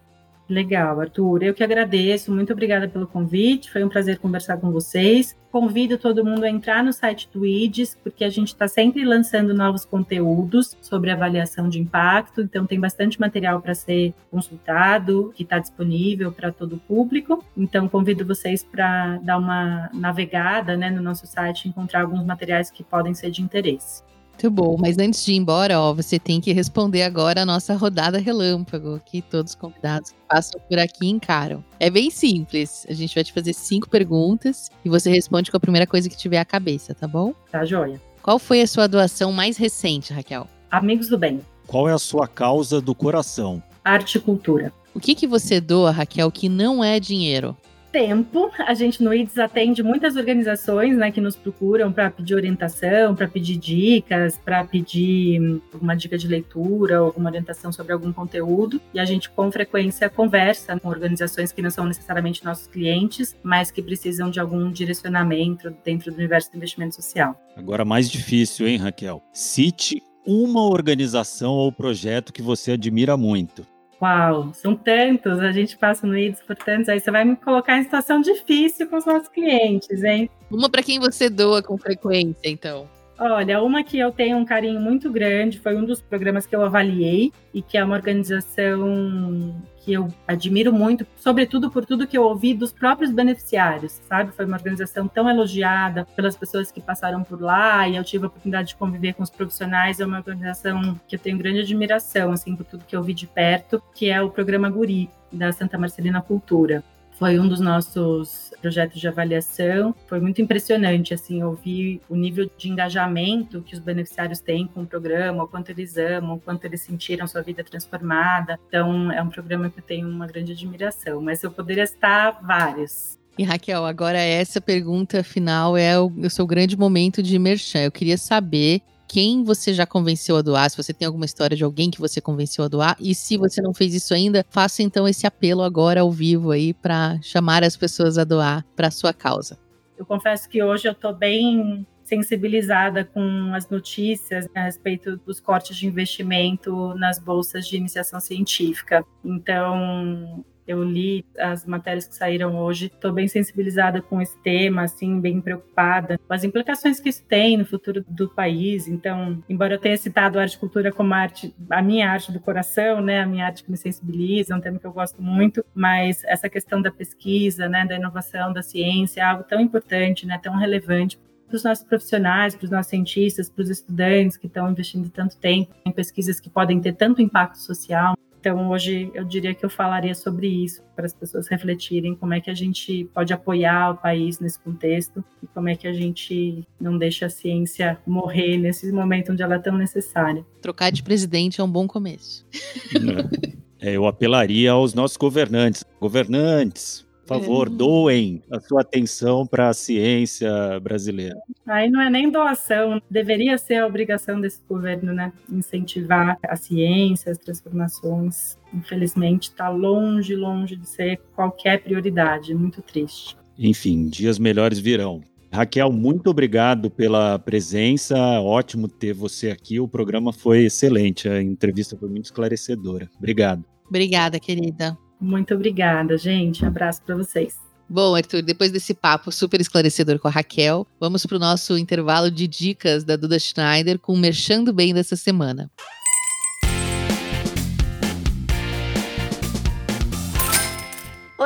Legal, 0.50 1.02
Arthur. 1.02 1.44
Eu 1.44 1.54
que 1.54 1.64
agradeço. 1.64 2.32
Muito 2.32 2.54
obrigada 2.54 2.88
pelo 2.88 3.06
convite. 3.06 3.70
Foi 3.70 3.84
um 3.84 3.90
prazer 3.90 4.18
conversar 4.18 4.58
com 4.58 4.72
vocês. 4.72 5.36
Convido 5.52 5.98
todo 5.98 6.24
mundo 6.24 6.46
a 6.46 6.50
entrar 6.50 6.82
no 6.82 6.94
site 6.94 7.30
do 7.34 7.46
IDES, 7.46 7.98
porque 8.02 8.24
a 8.24 8.30
gente 8.30 8.50
está 8.50 8.68
sempre 8.68 9.04
lançando 9.04 9.54
novos 9.54 9.84
conteúdos 9.84 10.78
sobre 10.82 11.12
avaliação 11.12 11.68
de 11.68 11.82
impacto. 11.82 12.42
Então, 12.42 12.66
tem 12.66 12.80
bastante 12.80 13.20
material 13.20 13.62
para 13.62 13.76
ser 13.76 14.14
consultado, 14.32 15.34
que 15.36 15.44
está 15.44 15.60
disponível 15.60 16.32
para 16.32 16.52
todo 16.52 16.76
o 16.76 16.80
público. 16.80 17.44
Então, 17.56 17.90
convido 17.90 18.26
vocês 18.26 18.64
para 18.64 19.18
dar 19.18 19.38
uma 19.38 19.90
navegada 19.94 20.78
né, 20.78 20.90
no 20.90 21.02
nosso 21.02 21.28
site 21.28 21.66
e 21.66 21.70
encontrar 21.70 22.04
alguns 22.04 22.24
materiais 22.24 22.72
que 22.72 22.84
podem 22.84 23.14
ser 23.14 23.32
de 23.32 23.42
interesse. 23.42 24.02
Muito 24.38 24.52
bom, 24.52 24.78
mas 24.80 25.00
antes 25.00 25.26
de 25.26 25.32
ir 25.32 25.38
embora, 25.38 25.80
ó, 25.80 25.96
você 25.96 26.20
tem 26.20 26.40
que 26.40 26.54
responder 26.54 27.02
agora 27.02 27.42
a 27.42 27.46
nossa 27.46 27.74
rodada 27.74 28.20
relâmpago, 28.20 29.02
que 29.04 29.20
todos 29.20 29.54
os 29.54 29.56
convidados 29.56 30.12
que 30.12 30.18
passam 30.30 30.62
por 30.70 30.78
aqui 30.78 31.08
encaram. 31.10 31.66
É 31.80 31.90
bem 31.90 32.12
simples, 32.12 32.86
a 32.88 32.94
gente 32.94 33.16
vai 33.16 33.24
te 33.24 33.34
fazer 33.34 33.52
cinco 33.54 33.90
perguntas 33.90 34.70
e 34.86 34.90
você 34.90 35.10
responde 35.10 35.50
com 35.50 35.58
a 35.58 35.60
primeira 35.60 35.88
coisa 35.88 36.08
que 36.08 36.16
tiver 36.16 36.38
à 36.38 36.46
cabeça, 36.46 36.94
tá 36.94 37.08
bom? 37.08 37.34
Tá 37.52 37.66
joia. 37.66 38.00
Qual 38.22 38.38
foi 38.38 38.62
a 38.62 38.68
sua 38.68 38.86
doação 38.86 39.32
mais 39.32 39.58
recente, 39.58 40.14
Raquel? 40.14 40.48
Amigos 40.70 41.10
do 41.10 41.18
Bem. 41.18 41.42
Qual 41.66 41.90
é 41.90 41.94
a 41.94 41.98
sua 41.98 42.28
causa 42.28 42.80
do 42.80 42.94
coração? 42.94 43.64
Arte 43.84 44.20
e 44.20 44.22
cultura. 44.22 44.72
O 44.94 45.00
que, 45.00 45.16
que 45.16 45.26
você 45.26 45.60
doa, 45.60 45.90
Raquel, 45.90 46.30
que 46.30 46.48
não 46.48 46.84
é 46.84 47.00
dinheiro? 47.00 47.58
Tempo, 47.92 48.52
a 48.60 48.74
gente 48.74 49.04
no 49.04 49.14
IDES 49.14 49.38
atende 49.38 49.82
muitas 49.82 50.16
organizações 50.16 50.98
né, 50.98 51.12
que 51.12 51.22
nos 51.22 51.36
procuram 51.36 51.92
para 51.92 52.10
pedir 52.12 52.36
orientação, 52.36 53.16
para 53.16 53.28
pedir 53.28 53.58
dicas, 53.58 54.38
para 54.38 54.64
pedir 54.64 55.42
hum, 55.42 55.62
alguma 55.74 55.96
dica 55.96 56.18
de 56.18 56.28
leitura, 56.28 56.98
alguma 56.98 57.30
orientação 57.30 57.72
sobre 57.72 57.94
algum 57.94 58.12
conteúdo. 58.14 58.82
E 58.94 59.00
a 59.00 59.06
gente, 59.06 59.30
com 59.30 59.52
frequência, 59.52 60.10
conversa 60.10 60.80
com 60.80 60.90
organizações 60.90 61.52
que 61.52 61.62
não 61.62 61.70
são 61.70 61.86
necessariamente 61.86 62.44
nossos 62.44 62.68
clientes, 62.68 63.36
mas 63.44 63.72
que 63.72 63.82
precisam 63.82 64.30
de 64.30 64.40
algum 64.40 64.72
direcionamento 64.72 65.74
dentro 65.84 66.12
do 66.12 66.18
universo 66.18 66.52
do 66.52 66.58
investimento 66.58 66.96
social. 66.96 67.40
Agora, 67.56 67.84
mais 67.84 68.10
difícil, 68.10 68.68
hein, 68.68 68.78
Raquel? 68.78 69.22
Cite 69.32 70.02
uma 70.26 70.62
organização 70.62 71.54
ou 71.54 71.72
projeto 71.72 72.34
que 72.34 72.42
você 72.42 72.74
admira 72.74 73.16
muito. 73.16 73.66
Uau, 74.02 74.54
são 74.54 74.76
tantos, 74.76 75.40
a 75.40 75.52
gente 75.52 75.76
passa 75.76 76.06
no 76.06 76.16
IDES 76.16 76.42
por 76.42 76.56
tantos, 76.56 76.88
aí 76.88 77.00
você 77.00 77.10
vai 77.10 77.26
me 77.26 77.36
colocar 77.36 77.78
em 77.78 77.84
situação 77.84 78.22
difícil 78.22 78.88
com 78.88 78.98
os 78.98 79.06
nossos 79.06 79.28
clientes, 79.28 80.04
hein? 80.04 80.30
Uma 80.52 80.70
para 80.70 80.84
quem 80.84 81.00
você 81.00 81.30
doa 81.30 81.64
com 81.64 81.78
frequência, 81.78 82.48
então. 82.48 82.88
Olha, 83.20 83.64
uma 83.64 83.84
que 83.84 83.98
eu 83.98 84.12
tenho 84.12 84.38
um 84.38 84.46
carinho 84.46 84.80
muito 84.80 85.12
grande 85.12 85.60
foi 85.60 85.76
um 85.76 85.84
dos 85.84 86.00
programas 86.00 86.46
que 86.46 86.56
eu 86.56 86.64
avaliei 86.64 87.34
e 87.52 87.64
que 87.64 87.76
é 87.76 87.84
uma 87.84 87.96
organização 87.96 89.60
que 89.80 89.94
eu 89.94 90.08
admiro 90.28 90.72
muito, 90.72 91.08
sobretudo 91.16 91.72
por 91.72 91.84
tudo 91.84 92.06
que 92.06 92.16
eu 92.16 92.24
ouvi 92.24 92.54
dos 92.54 92.72
próprios 92.72 93.10
beneficiários, 93.10 93.94
sabe? 94.08 94.32
Foi 94.34 94.46
uma 94.46 94.58
organização 94.58 95.08
tão 95.08 95.28
elogiada 95.28 96.06
pelas 96.16 96.38
pessoas 96.38 96.72
que 96.72 96.80
passaram 96.80 97.24
por 97.24 97.42
lá 97.42 97.88
e 97.88 97.96
eu 97.96 98.04
tive 98.04 98.26
a 98.26 98.28
oportunidade 98.28 98.68
de 98.68 98.76
conviver 98.76 99.14
com 99.14 99.24
os 99.24 99.32
profissionais. 99.32 100.00
É 100.00 100.06
uma 100.06 100.18
organização 100.18 101.00
que 101.08 101.16
eu 101.16 101.20
tenho 101.20 101.40
grande 101.40 101.62
admiração, 101.62 102.32
assim, 102.32 102.56
por 102.56 102.66
tudo 102.66 102.86
que 102.86 102.96
eu 102.96 103.02
vi 103.02 103.16
de 103.16 103.26
perto, 103.26 103.82
que 103.96 104.10
é 104.10 104.22
o 104.22 104.30
programa 104.30 104.70
Guri 104.70 105.10
da 105.32 105.52
Santa 105.52 105.78
Marcelina 105.78 106.22
Cultura 106.22 106.84
foi 107.18 107.40
um 107.40 107.48
dos 107.48 107.60
nossos 107.60 108.52
projetos 108.62 109.00
de 109.00 109.08
avaliação. 109.08 109.94
Foi 110.08 110.20
muito 110.20 110.42
impressionante, 110.42 111.14
assim, 111.14 111.44
ouvir 111.44 112.02
o 112.10 112.16
nível 112.16 112.50
de 112.58 112.70
engajamento 112.70 113.62
que 113.62 113.74
os 113.74 113.80
beneficiários 113.80 114.40
têm 114.40 114.68
com 114.68 114.82
o 114.82 114.88
programa, 114.88 115.44
o 115.44 115.48
quanto 115.48 115.70
eles 115.70 115.98
amam, 115.98 116.36
o 116.36 116.40
quanto 116.40 116.66
eles 116.66 116.82
sentiram 116.82 117.28
sua 117.28 117.42
vida 117.42 117.64
transformada. 117.64 118.60
Então, 118.68 119.12
é 119.12 119.22
um 119.22 119.30
programa 119.30 119.70
que 119.70 119.80
eu 119.80 119.84
tenho 119.84 120.08
uma 120.08 120.28
grande 120.28 120.52
admiração, 120.52 121.22
mas 121.22 121.44
eu 121.44 121.52
poderia 121.52 121.84
estar 121.84 122.40
vários. 122.42 123.18
E 123.38 123.44
Raquel, 123.44 123.86
agora 123.86 124.18
essa 124.18 124.60
pergunta 124.60 125.24
final 125.24 125.78
é 125.78 126.00
o, 126.00 126.08
o 126.08 126.30
seu 126.30 126.46
grande 126.48 126.76
momento 126.76 127.22
de 127.22 127.38
merchan. 127.38 127.82
Eu 127.82 127.92
queria 127.92 128.18
saber 128.18 128.82
quem 129.08 129.44
você 129.44 129.74
já 129.74 129.86
convenceu 129.86 130.36
a 130.38 130.42
doar, 130.42 130.70
se 130.70 130.78
você 130.78 130.94
tem 130.94 131.06
alguma 131.06 131.26
história 131.26 131.56
de 131.56 131.64
alguém 131.64 131.90
que 131.90 132.00
você 132.00 132.20
convenceu 132.20 132.66
a 132.66 132.68
doar, 132.68 132.98
e 133.00 133.16
se 133.16 133.38
você 133.38 133.62
não 133.62 133.74
fez 133.74 133.94
isso 133.94 134.14
ainda, 134.14 134.46
faça 134.50 134.84
então 134.84 135.08
esse 135.08 135.26
apelo 135.26 135.62
agora 135.62 136.02
ao 136.02 136.12
vivo 136.12 136.52
aí 136.52 136.74
para 136.74 137.20
chamar 137.22 137.64
as 137.64 137.78
pessoas 137.78 138.18
a 138.18 138.24
doar 138.24 138.66
para 138.76 138.92
sua 138.92 139.14
causa. 139.14 139.58
Eu 139.98 140.06
confesso 140.06 140.48
que 140.48 140.62
hoje 140.62 140.88
eu 140.88 140.92
estou 140.92 141.14
bem 141.14 141.86
sensibilizada 142.04 143.04
com 143.04 143.52
as 143.54 143.70
notícias 143.70 144.48
a 144.56 144.64
respeito 144.64 145.18
dos 145.18 145.40
cortes 145.40 145.76
de 145.76 145.88
investimento 145.88 146.94
nas 146.96 147.20
bolsas 147.20 147.68
de 147.68 147.76
iniciação 147.76 148.20
científica. 148.20 149.04
Então, 149.26 150.46
eu 150.68 150.84
li 150.84 151.26
as 151.38 151.66
matérias 151.66 152.08
que 152.08 152.16
saíram 152.16 152.58
hoje, 152.58 152.88
estou 152.88 153.12
bem 153.12 153.28
sensibilizada 153.28 154.02
com 154.02 154.22
esse 154.22 154.38
tema, 154.44 154.84
assim, 154.84 155.20
bem 155.20 155.40
preocupada 155.40 156.20
com 156.28 156.34
as 156.34 156.44
implicações 156.44 157.00
que 157.00 157.10
isso 157.10 157.24
tem 157.26 157.58
no 157.58 157.66
futuro 157.66 158.04
do 158.08 158.30
país. 158.30 158.88
Então, 158.88 159.42
embora 159.50 159.76
eu 159.76 159.80
tenha 159.80 159.98
citado 159.98 160.38
a 160.38 160.42
arte 160.42 160.56
e 160.56 160.60
cultura 160.60 160.92
como 160.92 161.14
arte, 161.14 161.56
a 161.70 161.82
minha 161.82 162.10
arte 162.12 162.32
do 162.32 162.40
coração, 162.40 163.02
né, 163.02 163.22
a 163.22 163.26
minha 163.26 163.46
arte 163.46 163.64
que 163.64 163.72
me 163.72 163.78
sensibiliza, 163.78 164.54
é 164.54 164.58
um 164.58 164.62
tema 164.62 164.80
que 164.80 164.86
eu 164.86 164.92
gosto 164.92 165.22
muito, 165.22 165.64
mas 165.74 166.24
essa 166.26 166.50
questão 166.50 166.82
da 166.82 166.92
pesquisa, 166.92 167.70
né, 167.70 167.86
da 167.86 167.96
inovação, 167.96 168.52
da 168.52 168.62
ciência, 168.62 169.22
é 169.22 169.24
algo 169.24 169.44
tão 169.44 169.62
importante, 169.62 170.26
né, 170.26 170.38
tão 170.42 170.56
relevante 170.58 171.18
para 171.48 171.56
os 171.56 171.64
nossos 171.64 171.86
profissionais, 171.86 172.56
para 172.56 172.66
os 172.66 172.72
nossos 172.72 172.90
cientistas, 172.90 173.50
para 173.50 173.64
os 173.64 173.70
estudantes 173.70 174.38
que 174.38 174.48
estão 174.48 174.70
investindo 174.70 175.10
tanto 175.10 175.38
tempo 175.38 175.74
em 175.86 175.92
pesquisas 175.92 176.40
que 176.40 176.50
podem 176.50 176.82
ter 176.82 176.94
tanto 176.94 177.22
impacto 177.22 177.58
social. 177.58 178.18
Então, 178.40 178.70
hoje 178.70 179.12
eu 179.14 179.24
diria 179.24 179.54
que 179.54 179.66
eu 179.66 179.70
falaria 179.70 180.14
sobre 180.14 180.48
isso, 180.48 180.82
para 180.96 181.06
as 181.06 181.14
pessoas 181.14 181.48
refletirem 181.48 182.16
como 182.16 182.34
é 182.34 182.40
que 182.40 182.50
a 182.50 182.54
gente 182.54 183.06
pode 183.14 183.34
apoiar 183.34 183.92
o 183.92 183.98
país 183.98 184.40
nesse 184.40 184.60
contexto 184.60 185.24
e 185.42 185.48
como 185.48 185.70
é 185.70 185.76
que 185.76 185.88
a 185.88 185.94
gente 185.94 186.68
não 186.80 186.98
deixa 186.98 187.26
a 187.26 187.30
ciência 187.30 187.98
morrer 188.06 188.58
nesse 188.58 188.92
momento 188.92 189.32
onde 189.32 189.42
ela 189.44 189.56
é 189.56 189.60
tão 189.60 189.78
necessária. 189.78 190.46
Trocar 190.62 190.92
de 190.92 191.04
presidente 191.04 191.60
é 191.60 191.64
um 191.64 191.72
bom 191.72 191.88
começo. 191.88 192.46
É, 193.80 193.92
eu 193.92 194.08
apelaria 194.08 194.72
aos 194.72 194.96
nossos 194.96 195.18
governantes. 195.18 195.86
Governantes, 196.02 197.06
Por 197.28 197.40
favor, 197.40 197.70
doem 197.70 198.42
a 198.50 198.60
sua 198.60 198.82
atenção 198.82 199.46
para 199.46 199.68
a 199.68 199.74
ciência 199.74 200.50
brasileira. 200.80 201.36
Aí 201.66 201.90
não 201.90 202.00
é 202.00 202.10
nem 202.10 202.32
doação, 202.32 203.02
deveria 203.12 203.58
ser 203.58 203.76
a 203.76 203.86
obrigação 203.86 204.40
desse 204.40 204.62
governo, 204.68 205.14
né? 205.14 205.34
Incentivar 205.52 206.38
a 206.42 206.56
ciência, 206.56 207.32
as 207.32 207.38
transformações. 207.38 208.58
Infelizmente, 208.74 209.50
está 209.50 209.68
longe, 209.70 210.36
longe 210.36 210.78
de 210.78 210.88
ser 210.88 211.20
qualquer 211.36 211.84
prioridade. 211.84 212.54
Muito 212.56 212.82
triste. 212.82 213.36
Enfim, 213.60 214.08
dias 214.08 214.40
melhores 214.40 214.80
virão. 214.80 215.22
Raquel, 215.52 215.92
muito 215.92 216.30
obrigado 216.30 216.90
pela 216.90 217.40
presença. 217.40 218.18
Ótimo 218.40 218.88
ter 218.88 219.14
você 219.14 219.50
aqui. 219.50 219.80
O 219.80 219.88
programa 219.88 220.32
foi 220.32 220.66
excelente. 220.66 221.28
A 221.28 221.42
entrevista 221.42 221.98
foi 221.98 222.10
muito 222.10 222.26
esclarecedora. 222.26 223.10
Obrigado. 223.18 223.66
Obrigada, 223.90 224.40
querida. 224.40 224.98
Muito 225.20 225.54
obrigada, 225.54 226.18
gente. 226.18 226.66
Abraço 226.66 227.02
para 227.02 227.16
vocês. 227.16 227.56
Bom, 227.90 228.16
Arthur, 228.16 228.42
depois 228.42 228.70
desse 228.70 228.94
papo 228.94 229.32
super 229.32 229.62
esclarecedor 229.62 230.20
com 230.20 230.28
a 230.28 230.32
Raquel, 230.32 230.86
vamos 231.00 231.26
para 231.26 231.38
o 231.38 231.40
nosso 231.40 231.78
intervalo 231.78 232.30
de 232.30 232.46
dicas 232.46 233.06
da 233.06 233.16
Duda 233.16 233.40
Schneider 233.40 233.98
com 233.98 234.14
o 234.14 234.18
Merchando 234.18 234.74
Bem 234.74 234.94
dessa 234.94 235.16
semana. 235.16 235.72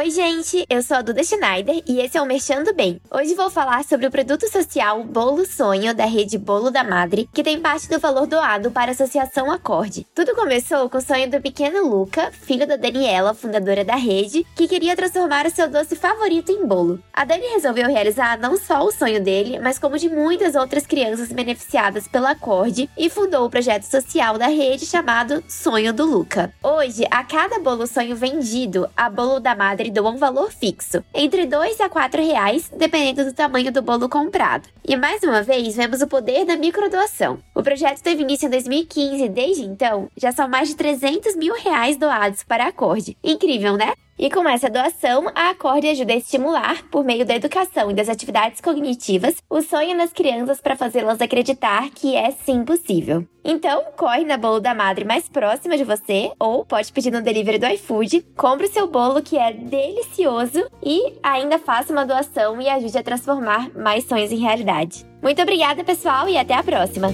Oi, 0.01 0.09
gente, 0.09 0.65
eu 0.67 0.81
sou 0.81 0.97
a 0.97 1.03
Duda 1.03 1.23
Schneider 1.23 1.83
e 1.87 1.99
esse 2.01 2.17
é 2.17 2.21
o 2.23 2.25
Merchando 2.25 2.73
Bem. 2.73 2.99
Hoje 3.11 3.35
vou 3.35 3.51
falar 3.51 3.83
sobre 3.83 4.07
o 4.07 4.09
produto 4.09 4.51
social 4.51 5.03
Bolo 5.03 5.45
Sonho 5.45 5.93
da 5.93 6.05
rede 6.05 6.39
Bolo 6.39 6.71
da 6.71 6.83
Madre, 6.83 7.29
que 7.31 7.43
tem 7.43 7.61
parte 7.61 7.87
do 7.87 7.99
valor 7.99 8.25
doado 8.25 8.71
para 8.71 8.89
a 8.89 8.93
Associação 8.93 9.51
Acorde. 9.51 10.07
Tudo 10.15 10.33
começou 10.33 10.89
com 10.89 10.97
o 10.97 11.01
sonho 11.01 11.29
do 11.29 11.39
pequeno 11.39 11.87
Luca, 11.87 12.31
filho 12.31 12.65
da 12.65 12.77
Daniela, 12.77 13.35
fundadora 13.35 13.85
da 13.85 13.95
rede, 13.95 14.43
que 14.55 14.67
queria 14.67 14.95
transformar 14.95 15.45
o 15.45 15.51
seu 15.51 15.69
doce 15.69 15.95
favorito 15.95 16.51
em 16.51 16.65
bolo. 16.65 16.99
A 17.13 17.23
Dani 17.23 17.45
resolveu 17.53 17.87
realizar 17.87 18.39
não 18.39 18.57
só 18.57 18.83
o 18.83 18.91
sonho 18.91 19.23
dele, 19.23 19.59
mas 19.59 19.77
como 19.77 19.99
de 19.99 20.09
muitas 20.09 20.55
outras 20.55 20.87
crianças 20.87 21.31
beneficiadas 21.31 22.07
pela 22.07 22.31
Acorde 22.31 22.89
e 22.97 23.07
fundou 23.07 23.45
o 23.45 23.51
projeto 23.51 23.83
social 23.83 24.39
da 24.39 24.47
rede 24.47 24.83
chamado 24.83 25.43
Sonho 25.47 25.93
do 25.93 26.05
Luca. 26.05 26.51
Hoje, 26.63 27.05
a 27.11 27.23
cada 27.23 27.59
bolo 27.59 27.85
sonho 27.85 28.15
vendido, 28.15 28.89
a 28.97 29.07
Bolo 29.07 29.39
da 29.39 29.53
Madre 29.53 29.90
doa 29.91 30.11
um 30.11 30.17
valor 30.17 30.51
fixo, 30.51 31.03
entre 31.13 31.45
2 31.45 31.79
a 31.81 31.89
4 31.89 32.21
reais, 32.21 32.71
dependendo 32.75 33.25
do 33.25 33.33
tamanho 33.33 33.71
do 33.71 33.81
bolo 33.81 34.09
comprado. 34.09 34.67
E 34.87 34.95
mais 34.95 35.21
uma 35.23 35.43
vez, 35.43 35.75
vemos 35.75 36.01
o 36.01 36.07
poder 36.07 36.45
da 36.45 36.55
microdoação. 36.55 37.39
O 37.53 37.61
projeto 37.61 38.01
teve 38.01 38.23
início 38.23 38.47
em 38.47 38.49
2015 38.49 39.23
e 39.23 39.29
desde 39.29 39.63
então, 39.63 40.09
já 40.17 40.31
são 40.31 40.47
mais 40.47 40.69
de 40.69 40.75
300 40.75 41.35
mil 41.35 41.53
reais 41.55 41.97
doados 41.97 42.43
para 42.43 42.65
a 42.65 42.67
Acorde. 42.69 43.17
Incrível, 43.23 43.77
né? 43.77 43.93
E 44.21 44.29
com 44.29 44.47
essa 44.47 44.69
doação, 44.69 45.31
a 45.33 45.49
Acorde 45.49 45.87
ajuda 45.87 46.13
a 46.13 46.17
estimular, 46.17 46.83
por 46.91 47.03
meio 47.03 47.25
da 47.25 47.35
educação 47.35 47.89
e 47.89 47.93
das 47.95 48.07
atividades 48.07 48.61
cognitivas, 48.61 49.37
o 49.49 49.63
sonho 49.63 49.97
nas 49.97 50.13
crianças 50.13 50.61
para 50.61 50.75
fazê-las 50.75 51.19
acreditar 51.19 51.89
que 51.89 52.15
é 52.15 52.29
sim 52.29 52.63
possível. 52.63 53.25
Então, 53.43 53.83
corre 53.97 54.23
na 54.23 54.37
bolo 54.37 54.59
da 54.59 54.75
madre 54.75 55.03
mais 55.03 55.27
próxima 55.27 55.75
de 55.75 55.83
você, 55.83 56.31
ou 56.39 56.63
pode 56.63 56.93
pedir 56.93 57.09
no 57.09 57.23
delivery 57.23 57.57
do 57.57 57.65
iFood, 57.65 58.23
compre 58.37 58.67
o 58.67 58.71
seu 58.71 58.85
bolo 58.85 59.23
que 59.23 59.39
é 59.39 59.53
delicioso 59.53 60.69
e 60.83 61.13
ainda 61.23 61.57
faça 61.57 61.91
uma 61.91 62.05
doação 62.05 62.61
e 62.61 62.69
ajude 62.69 62.99
a 62.99 63.03
transformar 63.03 63.71
mais 63.75 64.03
sonhos 64.03 64.31
em 64.31 64.37
realidade. 64.37 65.03
Muito 65.19 65.41
obrigada, 65.41 65.83
pessoal, 65.83 66.29
e 66.29 66.37
até 66.37 66.53
a 66.53 66.61
próxima! 66.61 67.07